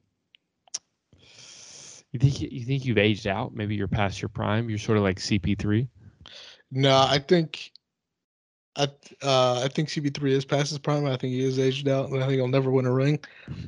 [2.13, 3.53] You think you think you've aged out?
[3.53, 4.69] Maybe you're past your prime.
[4.69, 5.89] You're sort of like CP3.
[6.71, 7.73] No, I think.
[8.77, 8.85] I
[9.23, 11.05] uh I think CP3 is past his prime.
[11.05, 13.19] I think he is aged out, and I think he'll never win a ring.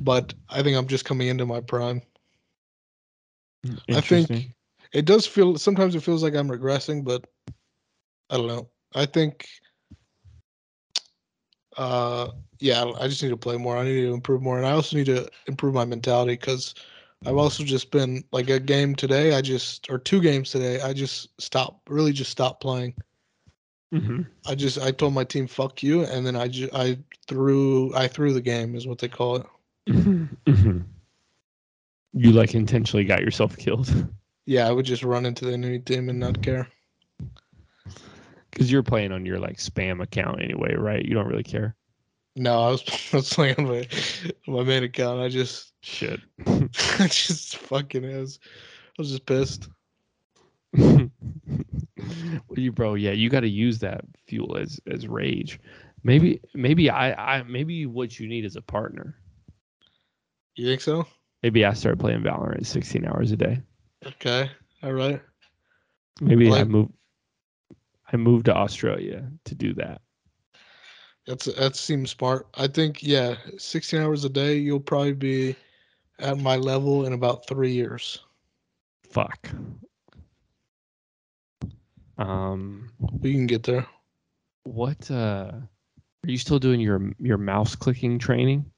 [0.00, 2.00] But I think I'm just coming into my prime.
[3.88, 4.54] I think.
[4.94, 7.26] It does feel sometimes it feels like I'm regressing, but
[8.30, 8.70] I don't know.
[8.94, 9.46] I think
[11.76, 12.28] uh
[12.60, 13.76] yeah, I just need to play more.
[13.76, 16.74] I need to improve more and I also need to improve my mentality cuz
[17.26, 20.92] I've also just been like a game today, I just or two games today, I
[20.92, 22.94] just stopped really just stopped playing.
[23.92, 24.26] Mhm.
[24.46, 28.06] I just I told my team fuck you and then I just I threw I
[28.08, 29.46] threw the game is what they call it.
[29.88, 30.28] Mhm.
[30.46, 30.84] Mhm.
[32.12, 33.90] You like intentionally got yourself killed
[34.46, 36.68] Yeah, I would just run into the enemy team and not care.
[38.50, 41.04] because you're playing on your like spam account anyway, right?
[41.04, 41.74] You don't really care.
[42.36, 42.82] No, I was,
[43.12, 43.88] I was playing on my
[44.46, 45.20] my main account.
[45.20, 46.20] I just Shit.
[46.46, 48.38] I just fucking is.
[48.44, 49.68] I was just pissed.
[50.72, 51.10] well,
[52.56, 55.60] you bro, yeah, you got to use that fuel as as rage.
[56.02, 59.14] Maybe maybe I I maybe what you need is a partner.
[60.56, 61.06] You think so?
[61.42, 63.60] Maybe I start playing Valorant 16 hours a day.
[64.06, 64.50] Okay.
[64.82, 65.20] All right.
[66.20, 66.90] Maybe I move
[68.12, 70.00] I moved to Australia to do that.
[71.26, 72.46] That's that seems smart.
[72.54, 74.56] I think yeah, 16 hours a day.
[74.56, 75.56] You'll probably be
[76.18, 78.20] at my level in about three years.
[79.10, 79.48] Fuck.
[82.18, 82.90] Um
[83.20, 83.86] We can get there.
[84.64, 85.50] what uh
[86.24, 88.70] are you still doing your your mouse clicking training?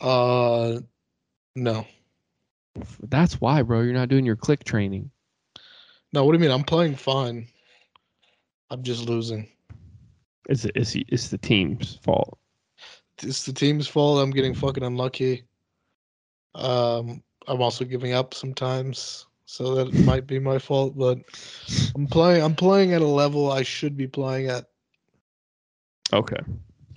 [0.00, 0.80] Uh,
[1.54, 1.86] no,
[3.02, 5.10] That's why, bro, you're not doing your click training.
[6.12, 6.24] no.
[6.24, 6.50] What do you mean?
[6.50, 7.48] I'm playing fine.
[8.70, 9.48] I'm just losing.
[10.48, 12.38] It's it's it's the team's fault.
[13.22, 14.22] It's the team's fault.
[14.22, 15.44] I'm getting fucking unlucky.
[16.54, 20.96] Um, I'm also giving up sometimes, so that might be my fault.
[20.96, 21.18] But
[21.94, 22.42] I'm playing.
[22.42, 24.66] I'm playing at a level I should be playing at.
[26.12, 26.40] Okay.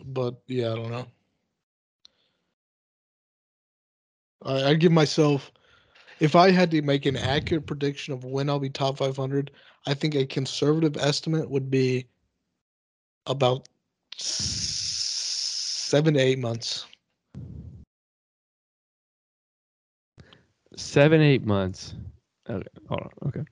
[0.05, 1.07] But yeah, I don't know.
[4.43, 5.51] I, I give myself,
[6.20, 9.51] if I had to make an accurate prediction of when I'll be top 500,
[9.88, 12.07] I think a conservative estimate would be
[13.28, 13.68] about
[14.18, 16.86] seven to eight months.
[20.78, 21.93] seven eight months.
[22.49, 23.43] Okay hold on okay.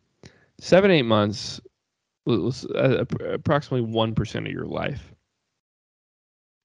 [0.60, 1.62] Seven eight months
[2.26, 5.14] was uh, approximately one percent of your life.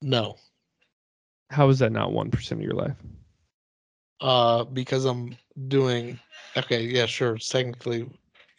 [0.02, 0.36] No,
[1.50, 2.96] how is that not one percent of your life?
[4.20, 5.36] Uh, because I'm
[5.66, 6.18] doing.
[6.56, 7.36] Okay, yeah, sure.
[7.38, 8.08] Technically,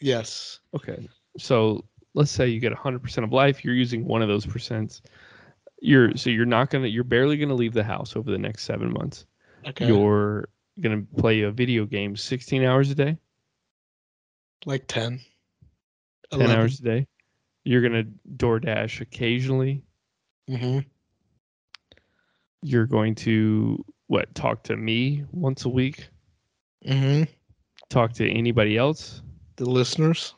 [0.00, 0.60] yes.
[0.74, 1.84] okay so
[2.14, 5.00] let's say you get 100% of life you're using one of those percents
[5.80, 8.92] you're so you're not gonna you're barely gonna leave the house over the next seven
[8.92, 9.26] months
[9.66, 10.48] Okay, you're
[10.80, 13.16] gonna play a video game 16 hours a day
[14.66, 15.20] like 10.
[16.32, 17.06] 10 hours a day
[17.64, 18.04] you're gonna
[18.36, 19.82] DoorDash occasionally
[20.48, 20.80] Mm-hmm.
[22.62, 26.08] you're going to what talk to me once a week
[26.86, 27.24] Mm-hmm.
[27.90, 29.22] talk to anybody else
[29.56, 30.34] The listeners.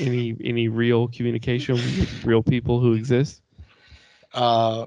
[0.00, 3.42] any any real communication with real people who exist
[4.32, 4.86] Uh,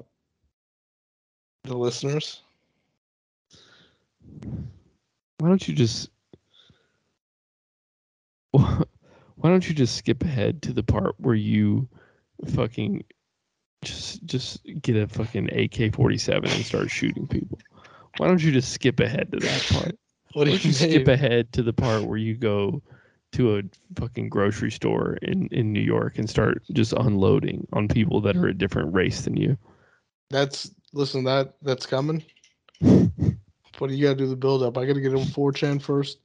[1.63, 2.41] the listeners.
[5.39, 6.09] why don't you just
[8.51, 8.83] why
[9.43, 11.87] don't you just skip ahead to the part where you
[12.53, 13.03] fucking
[13.83, 17.57] just just get a fucking AK-47 and start shooting people.
[18.17, 19.95] Why don't you just skip ahead to that part?
[20.33, 22.83] What do you skip ahead to the part where you go
[23.31, 23.63] to a
[23.99, 28.47] fucking grocery store in in New York and start just unloading on people that are
[28.47, 29.57] a different race than you?
[30.29, 31.23] That's listen.
[31.23, 32.23] That that's coming.
[33.79, 34.77] But you gotta do the build up.
[34.77, 36.19] I gotta get him 4chan first.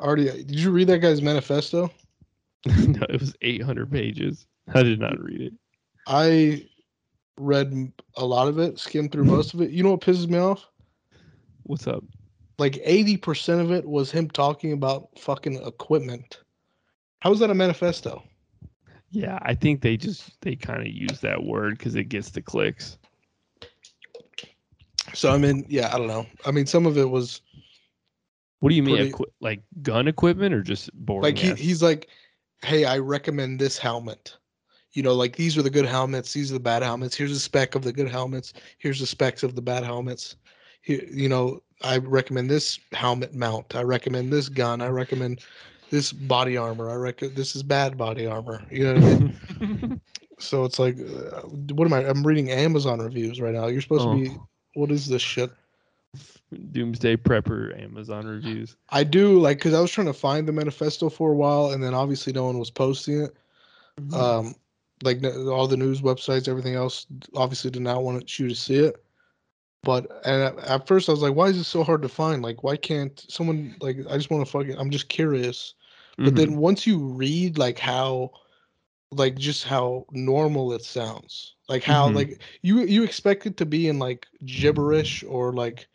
[0.00, 1.90] Already, did you read that guy's manifesto?
[2.66, 4.46] no, it was 800 pages.
[4.74, 5.52] I did not read it.
[6.06, 6.66] I
[7.38, 9.70] read a lot of it, skimmed through most of it.
[9.70, 10.66] You know what pisses me off?
[11.64, 12.04] What's up?
[12.58, 16.40] Like 80% of it was him talking about fucking equipment.
[17.20, 18.22] How is that a manifesto?
[19.10, 22.42] Yeah, I think they just they kind of use that word because it gets the
[22.42, 22.98] clicks.
[25.14, 26.26] So I mean, yeah, I don't know.
[26.44, 27.40] I mean, some of it was
[28.60, 31.22] What do you mean, Pretty- equi- like gun equipment or just boring?
[31.22, 32.08] like he, he's like,
[32.62, 34.36] "Hey, I recommend this helmet."
[34.96, 36.32] You know, like these are the good helmets.
[36.32, 37.14] These are the bad helmets.
[37.14, 38.54] Here's a spec of the good helmets.
[38.78, 40.36] Here's the specs of the bad helmets.
[40.80, 43.76] Here, you know, I recommend this helmet mount.
[43.76, 44.80] I recommend this gun.
[44.80, 45.42] I recommend
[45.90, 46.90] this body armor.
[46.90, 48.64] I recommend this is bad body armor.
[48.70, 50.00] You know what I mean?
[50.38, 51.42] so it's like, uh,
[51.74, 52.08] what am I?
[52.08, 53.66] I'm reading Amazon reviews right now.
[53.66, 54.14] You're supposed Oh.
[54.16, 54.34] to be.
[54.76, 55.50] What is this shit?
[56.72, 58.76] Doomsday Prepper Amazon reviews.
[58.88, 61.82] I do like because I was trying to find the manifesto for a while, and
[61.84, 63.36] then obviously no one was posting it.
[64.14, 64.54] Um,
[65.02, 69.02] like all the news websites, everything else, obviously did not want you to see it.
[69.82, 72.42] But and at, at first I was like, why is it so hard to find?
[72.42, 73.98] Like, why can't someone like?
[74.10, 74.76] I just want to fucking.
[74.78, 75.74] I'm just curious.
[76.24, 76.36] But Mhm.
[76.36, 78.32] then once you read like how,
[79.12, 82.14] like just how normal it sounds, like how Mhm.
[82.14, 85.88] like you you expect it to be in like gibberish or like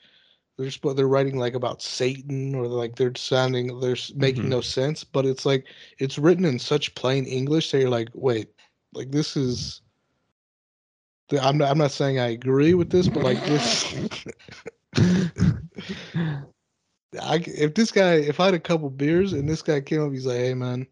[0.58, 4.50] they're sp- they're writing like about Satan or like they're sounding they're making Mhm.
[4.50, 5.66] no sense, but it's like
[6.00, 8.50] it's written in such plain English that you're like, wait,
[8.94, 9.82] like this is.
[11.42, 13.94] I'm not, I'm not saying I agree with this, but like this,
[17.22, 20.12] I, if this guy if I had a couple beers and this guy came up,
[20.12, 20.86] he's like, hey man,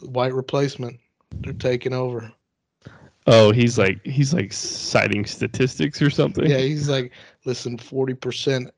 [0.00, 0.98] white replacement,
[1.40, 2.32] they're taking over.
[3.28, 6.50] oh, he's like he's like citing statistics or something.
[6.50, 7.12] Yeah, he's like,
[7.44, 8.72] listen, forty percent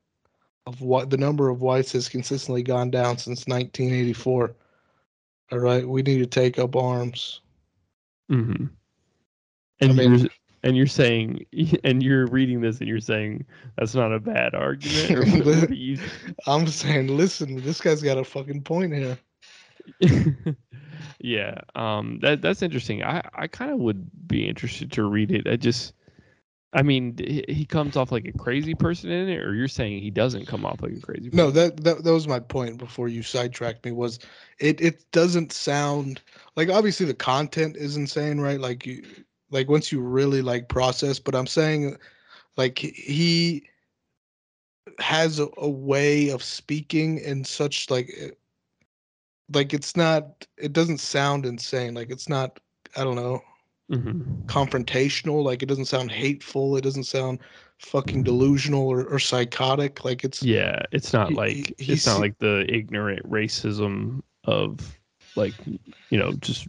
[0.67, 4.53] of what the number of whites has consistently gone down since 1984.
[5.51, 7.41] All right, we need to take up arms.
[8.31, 8.65] Hmm
[9.81, 10.29] And I mean- you're
[10.63, 11.45] and you're saying
[11.83, 13.45] and you're reading this and you're saying
[13.77, 15.11] that's not a bad argument.
[15.11, 15.99] Or what, what are you,
[16.47, 19.17] I'm saying, listen, this guy's got a fucking point here.
[21.19, 23.03] yeah, um, that that's interesting.
[23.03, 25.47] I I kind of would be interested to read it.
[25.47, 25.93] I just,
[26.73, 30.09] I mean, he comes off like a crazy person in it, or you're saying he
[30.09, 31.29] doesn't come off like a crazy.
[31.29, 31.37] Person?
[31.37, 33.91] No, that, that that was my point before you sidetracked me.
[33.91, 34.19] Was
[34.59, 34.79] it?
[34.79, 36.21] It doesn't sound
[36.55, 38.59] like obviously the content is insane, right?
[38.59, 39.03] Like you,
[39.49, 41.19] like once you really like process.
[41.19, 41.97] But I'm saying,
[42.55, 43.69] like he- he
[44.99, 48.29] has a, a way of speaking in such like, eh,
[49.53, 50.47] like it's not.
[50.57, 51.95] It doesn't sound insane.
[51.95, 52.61] Like it's not.
[52.95, 53.41] I don't know
[53.91, 54.45] Mhm.
[54.45, 55.43] confrontational.
[55.43, 56.77] Like it doesn't sound hateful.
[56.77, 57.39] It doesn't sound
[57.77, 60.05] fucking delusional or, or psychotic.
[60.05, 64.97] Like it's Yeah, it's not like he- it's not like the ignorant racism of
[65.35, 65.53] like
[66.09, 66.67] you know just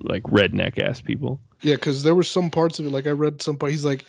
[0.00, 1.40] like redneck ass people.
[1.62, 2.90] Yeah, because there were some parts of it.
[2.90, 3.72] Like I read some part.
[3.72, 4.04] He's like,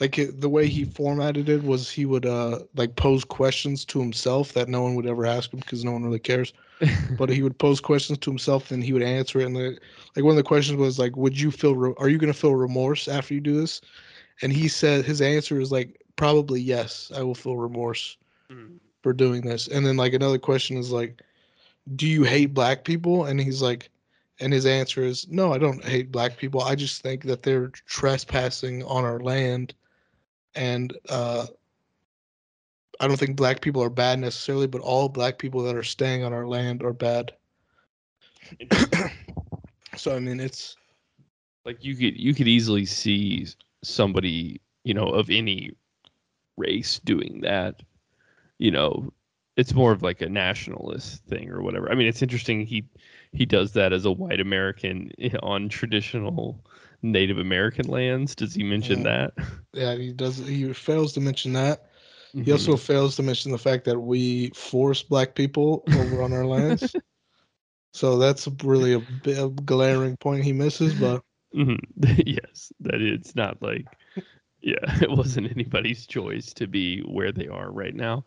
[0.00, 4.00] like it, the way he formatted it was he would uh like pose questions to
[4.00, 6.52] himself that no one would ever ask him because no one really cares.
[7.08, 9.46] But he would pose questions to himself and he would answer it.
[9.46, 9.78] And the,
[10.16, 11.74] like one of the questions was like, "Would you feel?
[11.76, 13.80] Re- are you going to feel remorse after you do this?"
[14.42, 17.10] And he said his answer is like, "Probably yes.
[17.14, 18.16] I will feel remorse
[18.50, 18.78] Mm.
[19.02, 21.22] for doing this." And then like another question is like,
[21.94, 23.90] "Do you hate black people?" And he's like,
[24.40, 26.60] and his answer is, "No, I don't hate black people.
[26.62, 29.74] I just think that they're trespassing on our land,
[30.54, 31.46] and uh,
[33.00, 36.24] I don't think black people are bad necessarily, but all black people that are staying
[36.24, 37.32] on our land are bad."
[39.96, 40.76] so I mean, it's
[41.64, 43.46] like you could you could easily see
[43.82, 45.72] somebody you know of any
[46.56, 47.82] race doing that
[48.58, 49.12] you know
[49.56, 52.84] it's more of like a nationalist thing or whatever i mean it's interesting he
[53.32, 55.10] he does that as a white american
[55.42, 56.64] on traditional
[57.04, 59.04] native american lands does he mention Yeah.
[59.04, 59.34] that
[59.74, 60.38] yeah, he does.
[60.38, 61.86] He fails to mention that.
[62.42, 62.52] He Mhm.
[62.52, 66.96] also fails to mention the fact that we force black people over on our lands.
[67.94, 70.94] So that's really a, bit a glaring point he misses.
[70.94, 71.22] But
[71.54, 71.78] Mhm.
[72.26, 73.98] yes, that it's not like,
[74.60, 78.24] yeah, it wasn't anybody's choice to be where they are right now.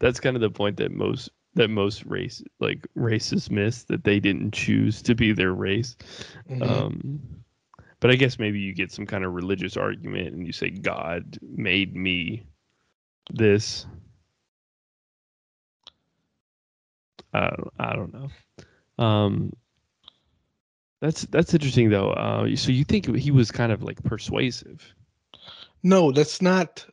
[0.00, 4.20] That's kind of the point that most that most race like racists miss that they
[4.20, 5.96] didn't choose to be their race.
[6.48, 6.88] mhm.
[6.88, 7.37] Um,
[8.00, 11.38] But I guess maybe you get some kind of religious argument and you say God
[11.42, 12.44] made me
[13.30, 13.86] this.
[17.34, 19.04] I don't, I don't know.
[19.04, 19.52] Um,
[21.00, 22.10] that's that's interesting though.
[22.12, 24.94] Uh, so you think he was kind of like persuasive
[25.82, 26.86] No, that's not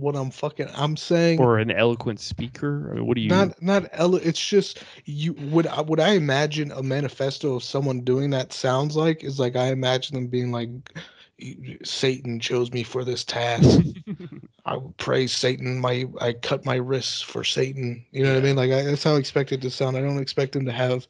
[0.00, 0.68] what I'm fucking.
[0.74, 2.90] I'm saying or an eloquent speaker?
[2.90, 3.28] I mean, what do you?
[3.28, 8.00] not not ele- it's just you would I would I imagine a manifesto of someone
[8.00, 10.68] doing that sounds like is like I imagine them being like
[11.84, 13.80] Satan chose me for this task.
[14.66, 15.78] I would praise Satan.
[15.80, 18.04] My I cut my wrists for Satan.
[18.12, 18.56] You know what I mean?
[18.56, 19.96] Like I, that's how I expect it to sound.
[19.96, 21.06] I don't expect them to have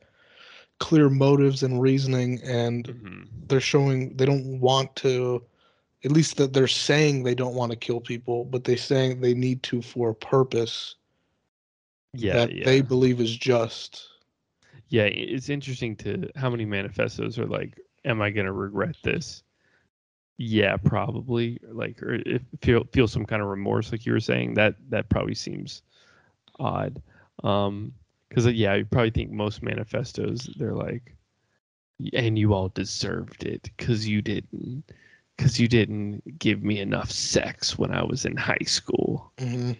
[0.78, 3.28] clear motives and reasoning, and Mhm.
[3.48, 5.42] they're showing they don't want to.
[6.04, 9.34] At least that they're saying they don't want to kill people, but they're saying they
[9.34, 10.96] need to for a purpose
[12.14, 12.64] Yeah, that yeah.
[12.64, 14.08] they believe is just.
[14.88, 19.42] Yeah, it's interesting to how many manifestos are like, "Am I gonna regret this?"
[20.38, 21.58] Yeah, probably.
[21.70, 24.54] Like, or if feel feel some kind of remorse, like you were saying.
[24.54, 25.82] That that probably seems
[26.58, 27.00] odd.
[27.44, 27.92] Um,
[28.28, 31.14] because yeah, you probably think most manifestos they're like,
[32.14, 34.84] and you all deserved it because you didn't,
[35.40, 39.32] because you didn't give me enough sex when I was in high school.
[39.38, 39.72] Mm-hmm.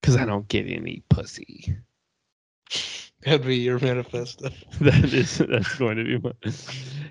[0.00, 1.76] Because I don't get any pussy.
[3.22, 4.48] That'd be your manifesto.
[4.80, 6.32] that is that's going to be my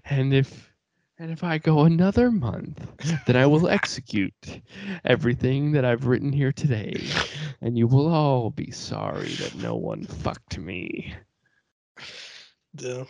[0.05, 0.73] and if
[1.17, 2.85] and if I go another month,
[3.25, 4.61] then I will execute
[5.05, 7.01] everything that I've written here today,
[7.61, 11.13] and you will all be sorry that no one fucked me.
[12.73, 13.05] Yeah.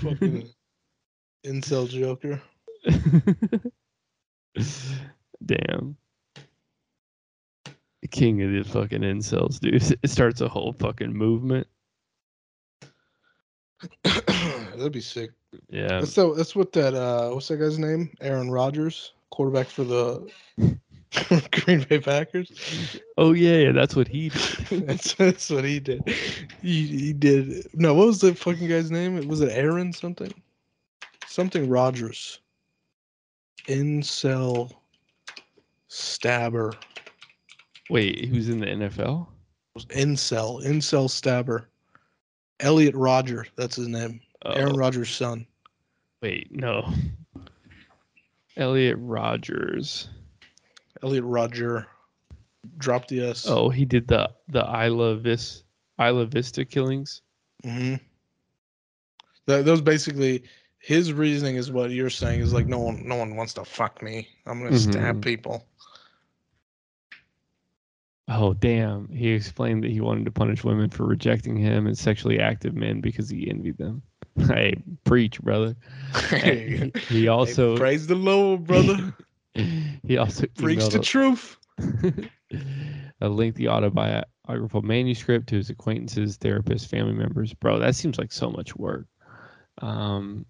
[0.00, 0.48] Fucking
[1.44, 2.40] incel Joker.
[5.44, 5.96] Damn.
[8.02, 9.82] The king of the fucking incels, dude.
[10.02, 11.66] It starts a whole fucking movement.
[14.04, 15.32] That'd be sick.
[15.68, 16.00] Yeah.
[16.00, 16.34] That's so.
[16.34, 16.94] That's what that.
[16.94, 18.10] Uh, what's that guy's name?
[18.20, 20.30] Aaron Rodgers, quarterback for the
[21.50, 22.98] Green Bay Packers.
[23.16, 24.86] Oh yeah, yeah, that's what he did.
[24.86, 26.02] that's that's what he did.
[26.62, 27.68] He he did.
[27.74, 29.26] No, what was the fucking guy's name?
[29.28, 30.32] Was it Aaron something?
[31.26, 32.40] Something Rogers.
[33.68, 34.72] Incel
[35.88, 36.72] stabber.
[37.90, 39.26] Wait, he was in the NFL?
[39.88, 40.64] Incel.
[40.64, 41.68] Incel stabber.
[42.60, 43.46] Elliot Rodger.
[43.56, 44.20] That's his name.
[44.44, 44.78] Aaron Oh.
[44.78, 45.46] Rodgers' son.
[46.22, 46.88] Wait, no.
[48.56, 50.08] Elliot Rodgers.
[51.02, 51.86] Elliot Rodger.
[52.78, 53.46] Drop the S.
[53.46, 55.62] Oh, he did the the Isla Vis
[56.00, 57.22] Isla Vista killings.
[57.64, 57.96] Mm-hmm.
[59.46, 60.42] That, that was basically
[60.86, 64.00] his reasoning is what you're saying is like no one no one wants to fuck
[64.02, 64.28] me.
[64.46, 65.22] I'm gonna stab Mhm.
[65.22, 65.66] people.
[68.28, 69.08] Oh damn!
[69.08, 73.00] He explained that he wanted to punish women for rejecting him and sexually active men
[73.00, 74.00] because he envied them.
[74.48, 75.74] hey, preach, brother.
[76.30, 79.12] Hey, he, he also hey, praise the Lord, brother.
[79.54, 81.56] he also Preach the a- truth.
[83.20, 87.52] a lengthy autobiographical manuscript to his acquaintances, therapists, family members.
[87.54, 89.06] Bro, that seems like so much work.
[89.78, 90.46] Um,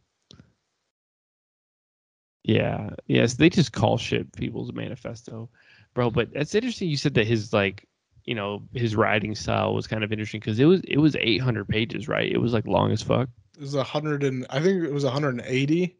[2.46, 5.48] yeah, yes, they just call shit people's manifesto,
[5.94, 6.10] bro.
[6.10, 6.88] But that's interesting.
[6.88, 7.86] You said that his like,
[8.24, 11.68] you know, his writing style was kind of interesting because it was it was 800
[11.68, 12.30] pages, right?
[12.30, 13.28] It was like long as fuck.
[13.56, 15.96] It was a hundred and I think it was 180.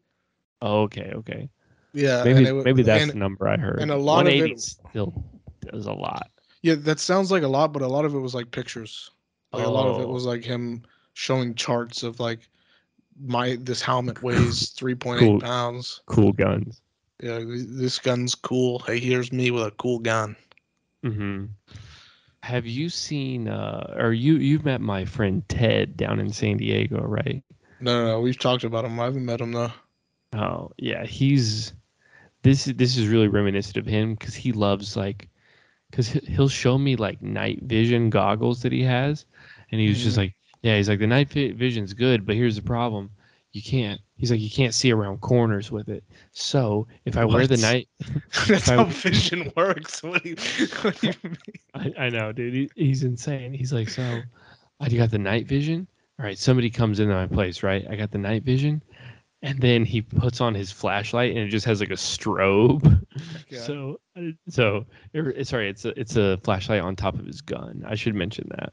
[0.62, 1.48] Oh, okay, okay.
[1.92, 3.80] Yeah, Maybe maybe that's and- the number I heard.
[3.80, 5.24] and a lot of it- 180 still
[5.72, 6.30] is a lot.
[6.62, 6.74] yeah.
[6.76, 9.10] That sounds like a lot, but a lot of it was like pictures.
[9.52, 10.12] Like a lot of it Oh.
[10.12, 10.82] was like him
[11.14, 12.48] showing charts of like
[13.20, 15.40] my this helmet weighs 3.8 Cool.
[15.40, 16.00] pounds.
[16.06, 16.82] Cool guns.
[17.22, 18.80] Yeah, this gun's cool.
[18.80, 20.36] Hey, here's me with a cool gun.
[21.02, 21.46] hmm
[22.42, 27.02] Have you seen uh or you you've met my friend Ted down in San Diego,
[27.02, 27.42] right?
[27.80, 28.98] No, no, no, we've talked about him.
[29.00, 29.72] I haven't met him though.
[30.34, 31.72] Oh, yeah, he's
[32.42, 35.28] this this is really reminiscent of him cuz he loves like
[35.92, 39.26] cuz he'll show me like night vision goggles that he has
[39.72, 40.18] and he was just Mhm.
[40.18, 43.10] like, yeah, he's like the night vi- vision's good, but here's the problem.
[43.52, 44.00] You can't.
[44.16, 46.04] He's like you can't see around corners with it.
[46.32, 47.88] So, if I wear the night
[48.48, 50.02] That's I- how vision works.
[50.02, 50.36] What do you,
[50.82, 51.36] what do you mean?
[51.74, 52.52] I, I know, dude.
[52.54, 53.52] He, he's insane.
[53.54, 54.20] He's like, so
[54.80, 55.86] I got the night vision.
[56.18, 57.86] All right, somebody comes into my place, right?
[57.90, 58.82] I got the night vision,
[59.46, 63.02] and then he puts on his flashlight, and it just has like a strobe.
[63.48, 63.60] Yeah.
[63.60, 64.00] So,
[64.48, 67.84] so er, sorry, it's a it's a flashlight on top of his gun.
[67.86, 68.72] I should mention that.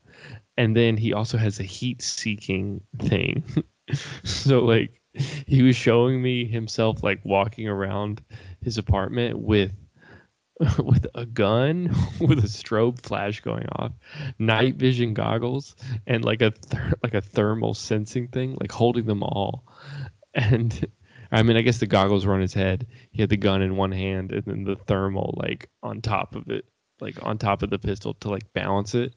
[0.58, 3.44] And then he also has a heat-seeking thing.
[4.24, 5.00] so like,
[5.46, 8.22] he was showing me himself like walking around
[8.64, 9.72] his apartment with
[10.84, 13.92] with a gun with a strobe flash going off,
[14.40, 15.76] night vision goggles,
[16.08, 19.64] and like a ther- like a thermal sensing thing, like holding them all.
[20.36, 20.88] and
[21.32, 22.88] I mean, I guess the goggles were on his head.
[23.12, 26.50] He had the gun in one hand and then the thermal like on top of
[26.50, 26.66] it,
[27.00, 29.16] like on top of the pistol to like balance it.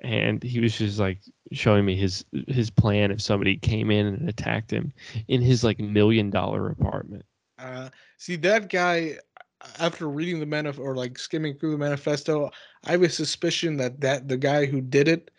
[0.00, 1.20] And he was just like
[1.52, 4.92] showing me his his plan if somebody came in and attacked him
[5.26, 7.24] in his like million dollar apartment.
[7.58, 9.18] Uh, see that guy.
[9.80, 12.48] After reading the manif or like skimming through the manifesto,
[12.84, 15.32] I have a suspicion that that the guy who did it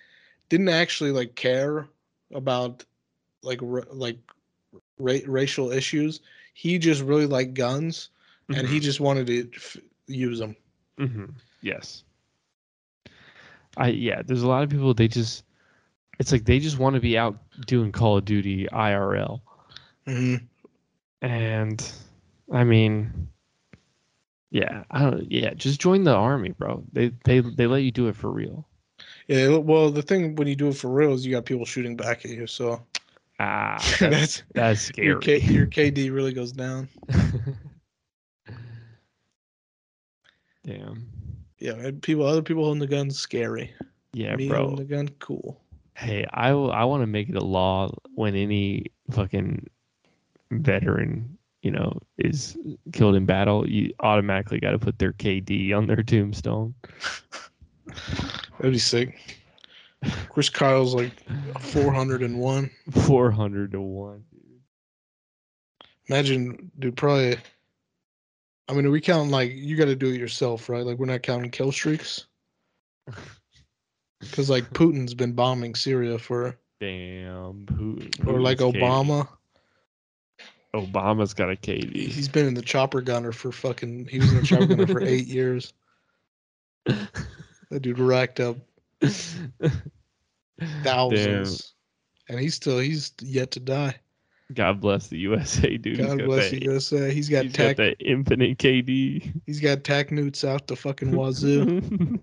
[0.50, 1.88] didn't actually like care
[2.34, 2.84] about
[3.42, 4.20] like ra- like
[5.00, 6.22] ra- racial issues.
[6.54, 8.10] He just really liked guns,
[8.50, 9.78] and he just wanted to f-
[10.08, 10.56] use them.
[10.98, 11.26] hmm
[11.62, 12.04] Yes.
[13.78, 14.22] I yeah.
[14.24, 14.94] There's a lot of people.
[14.94, 15.44] They just.
[16.20, 19.42] It's like they just want to be out doing Call of Duty IRL,
[20.06, 20.36] hmm
[21.22, 21.92] and
[22.52, 23.30] I mean,
[24.52, 25.32] yeah, I don't.
[25.32, 26.84] Yeah, just join the army, bro.
[26.92, 28.68] They they they let you do it for real.
[29.28, 29.58] Yeah.
[29.58, 32.26] Well, the thing when you do it for real is you got people shooting back
[32.26, 32.82] at you, so
[33.40, 35.40] Ah, that's that's that's your scary.
[35.40, 36.90] K, your KD really goes down.
[40.64, 41.08] Damn.
[41.60, 43.74] Yeah, and people, other people holding the gun, scary.
[44.14, 44.68] Yeah, Me bro.
[44.68, 45.60] holding the gun, cool.
[45.96, 49.68] Hey, I I want to make it a law when any fucking
[50.52, 52.58] veteran, you know, is
[52.94, 56.74] killed in battle, you automatically got to put their KD on their tombstone.
[58.58, 59.39] That'd be sick.
[60.30, 61.14] Chris Kyle's like
[61.60, 62.70] 401.
[62.92, 64.24] 400 to 1.
[64.32, 64.42] Dude.
[66.08, 67.38] Imagine, dude, probably.
[68.68, 70.86] I mean, are we counting like you got to do it yourself, right?
[70.86, 72.26] Like we're not counting kill streaks.
[74.20, 77.66] Because like Putin's been bombing Syria for, Damn.
[77.66, 78.76] Putin, or like Putin's.
[78.76, 79.28] Obama.
[80.76, 81.96] Obama's got a KD.
[81.96, 84.08] He's been in the chopper gunner for fucking.
[84.08, 85.72] He was in the chopper gunner for eight years.
[86.86, 88.58] That dude racked up
[90.84, 91.74] thousands,
[92.28, 93.96] and he's still he's yet to die.
[94.54, 96.00] God bless the USA, dude.
[96.00, 97.14] God bless that, you, USA.
[97.14, 99.42] He's got He's got that infinite KD.
[99.46, 102.20] He's got tac nukes out the fucking wazoo.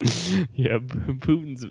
[0.52, 1.64] yeah, Putin's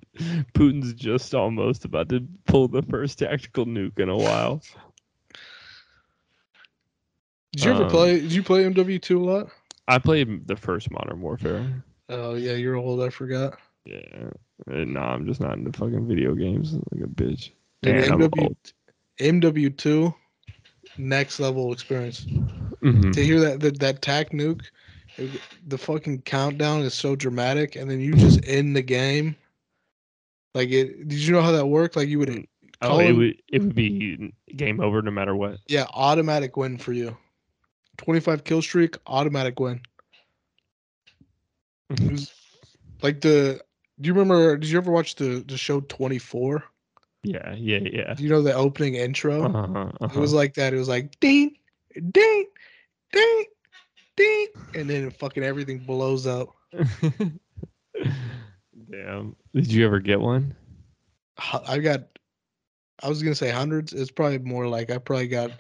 [0.54, 4.62] Putin's just almost about to pull the first tactical nuke in a while.
[7.52, 8.20] Did you ever Um, play?
[8.22, 9.50] Did you play MW two a lot?
[9.88, 11.84] I played the first Modern Warfare.
[12.08, 13.02] Oh yeah, you're old.
[13.02, 13.60] I forgot.
[13.86, 14.30] Yeah,
[14.72, 17.52] Uh, no, I'm just not into fucking video games like a bitch.
[17.82, 18.58] Dude, I'm MW old.
[19.20, 20.14] MW two,
[20.98, 22.26] next level experience.
[22.26, 23.12] Mhm.
[23.14, 24.62] To hear that that, that tac nuke,
[25.68, 29.36] the fucking countdown is so dramatic, and then you just end the game.
[30.56, 31.08] Like it.
[31.08, 31.96] Did you know how that worked?
[31.98, 32.48] Like you would,
[32.82, 35.58] Oh, it him- would it would be game over no matter what.
[35.68, 37.18] yeah, automatic win for you.
[37.98, 39.82] Twenty five kill streak, automatic win.
[41.90, 42.32] It was
[43.02, 43.62] like the.
[44.04, 44.58] Do you remember?
[44.58, 46.62] Did you ever watch the the show Twenty Four?
[47.24, 48.14] Yeah, yeah, yeah.
[48.16, 49.44] Do you know the opening intro?
[49.44, 50.74] Uh-huh, It was like that.
[50.74, 51.56] It was like ding,
[52.12, 52.46] ding,
[53.14, 53.46] ding,
[54.18, 56.50] ding, and then fucking everything blows up.
[56.78, 57.10] uh-huh.
[58.92, 59.38] Damn.
[59.56, 60.54] Did you ever get one?
[61.66, 62.02] I got.
[63.02, 63.94] I was gonna say hundreds.
[63.94, 65.52] It's probably more like I probably got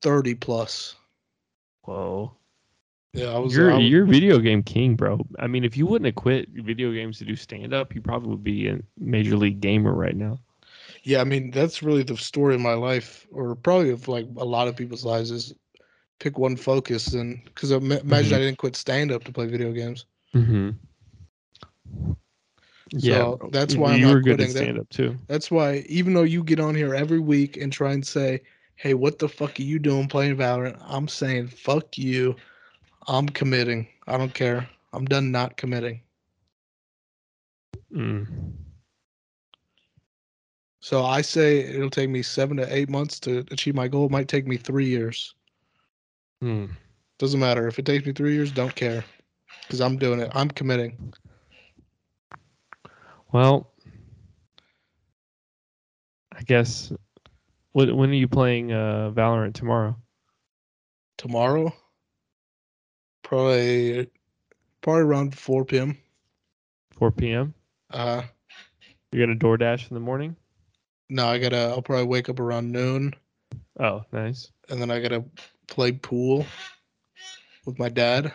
[0.00, 0.94] thirty plus.
[1.82, 2.32] Whoa.
[3.12, 3.54] Yeah, I was.
[3.54, 5.20] You're I was- you're video game king, bro.
[5.38, 8.30] I mean, if you wouldn't have quit video games to do stand up, you probably
[8.30, 10.38] would be a major league gamer right now.
[11.04, 14.44] yeah, I mean that's really the story of my life, or probably of like a
[14.44, 15.52] lot of people's lives is
[16.20, 18.32] pick one focus and because imagine Mhm.
[18.32, 20.06] I didn't quit stand up to play video games.
[20.34, 20.70] Mm-hmm.
[22.92, 25.18] Yeah, So that's You- why I'm you not good at quitting stand up too.
[25.26, 28.40] That's why even though you get on here every week and try and say,
[28.76, 32.36] "Hey, what the fuck are you doing playing Valorant?" I'm saying, "Fuck you."
[33.08, 33.88] I'm committing.
[34.06, 34.68] I don't care.
[34.92, 36.02] I'm done not committing.
[37.94, 38.26] Mm.
[40.80, 44.06] So I say it'll take me 7 to 8 months to achieve my goal.
[44.06, 45.34] It might take me 3 years.
[46.42, 46.70] Mm.
[47.18, 49.04] Doesn't matter if it takes me 3 years, don't care.
[49.68, 50.30] Cuz I'm doing it.
[50.34, 51.14] I'm committing.
[53.32, 53.72] Well,
[56.32, 56.92] I guess.
[57.72, 59.96] When when are you playing uh, Valorant tomorrow?
[61.16, 61.72] Tomorrow
[63.22, 64.08] probably
[64.80, 65.98] probably around 4 p.m.
[66.98, 67.54] 4 p.m.
[67.90, 68.22] Uh
[69.10, 70.36] You're gonna DoorDash in the morning.
[71.08, 73.14] no, I got to I'll probably wake up around noon.
[73.80, 74.50] Oh, nice.
[74.68, 75.24] and then I gotta
[75.68, 76.46] play pool
[77.66, 78.32] with my dad.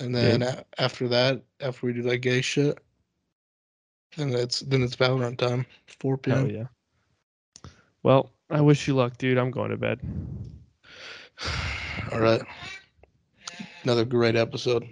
[0.00, 2.78] And then a- after that, after we do that gay shit,
[4.16, 5.66] then it's then it's Valorant time,
[6.00, 6.50] 4 Hell p.m.
[6.50, 7.70] yeah.
[8.04, 9.38] Well, I wish you luck, dude.
[9.38, 10.00] I'm going to bed.
[12.12, 12.40] All right,
[13.82, 14.84] another great episode.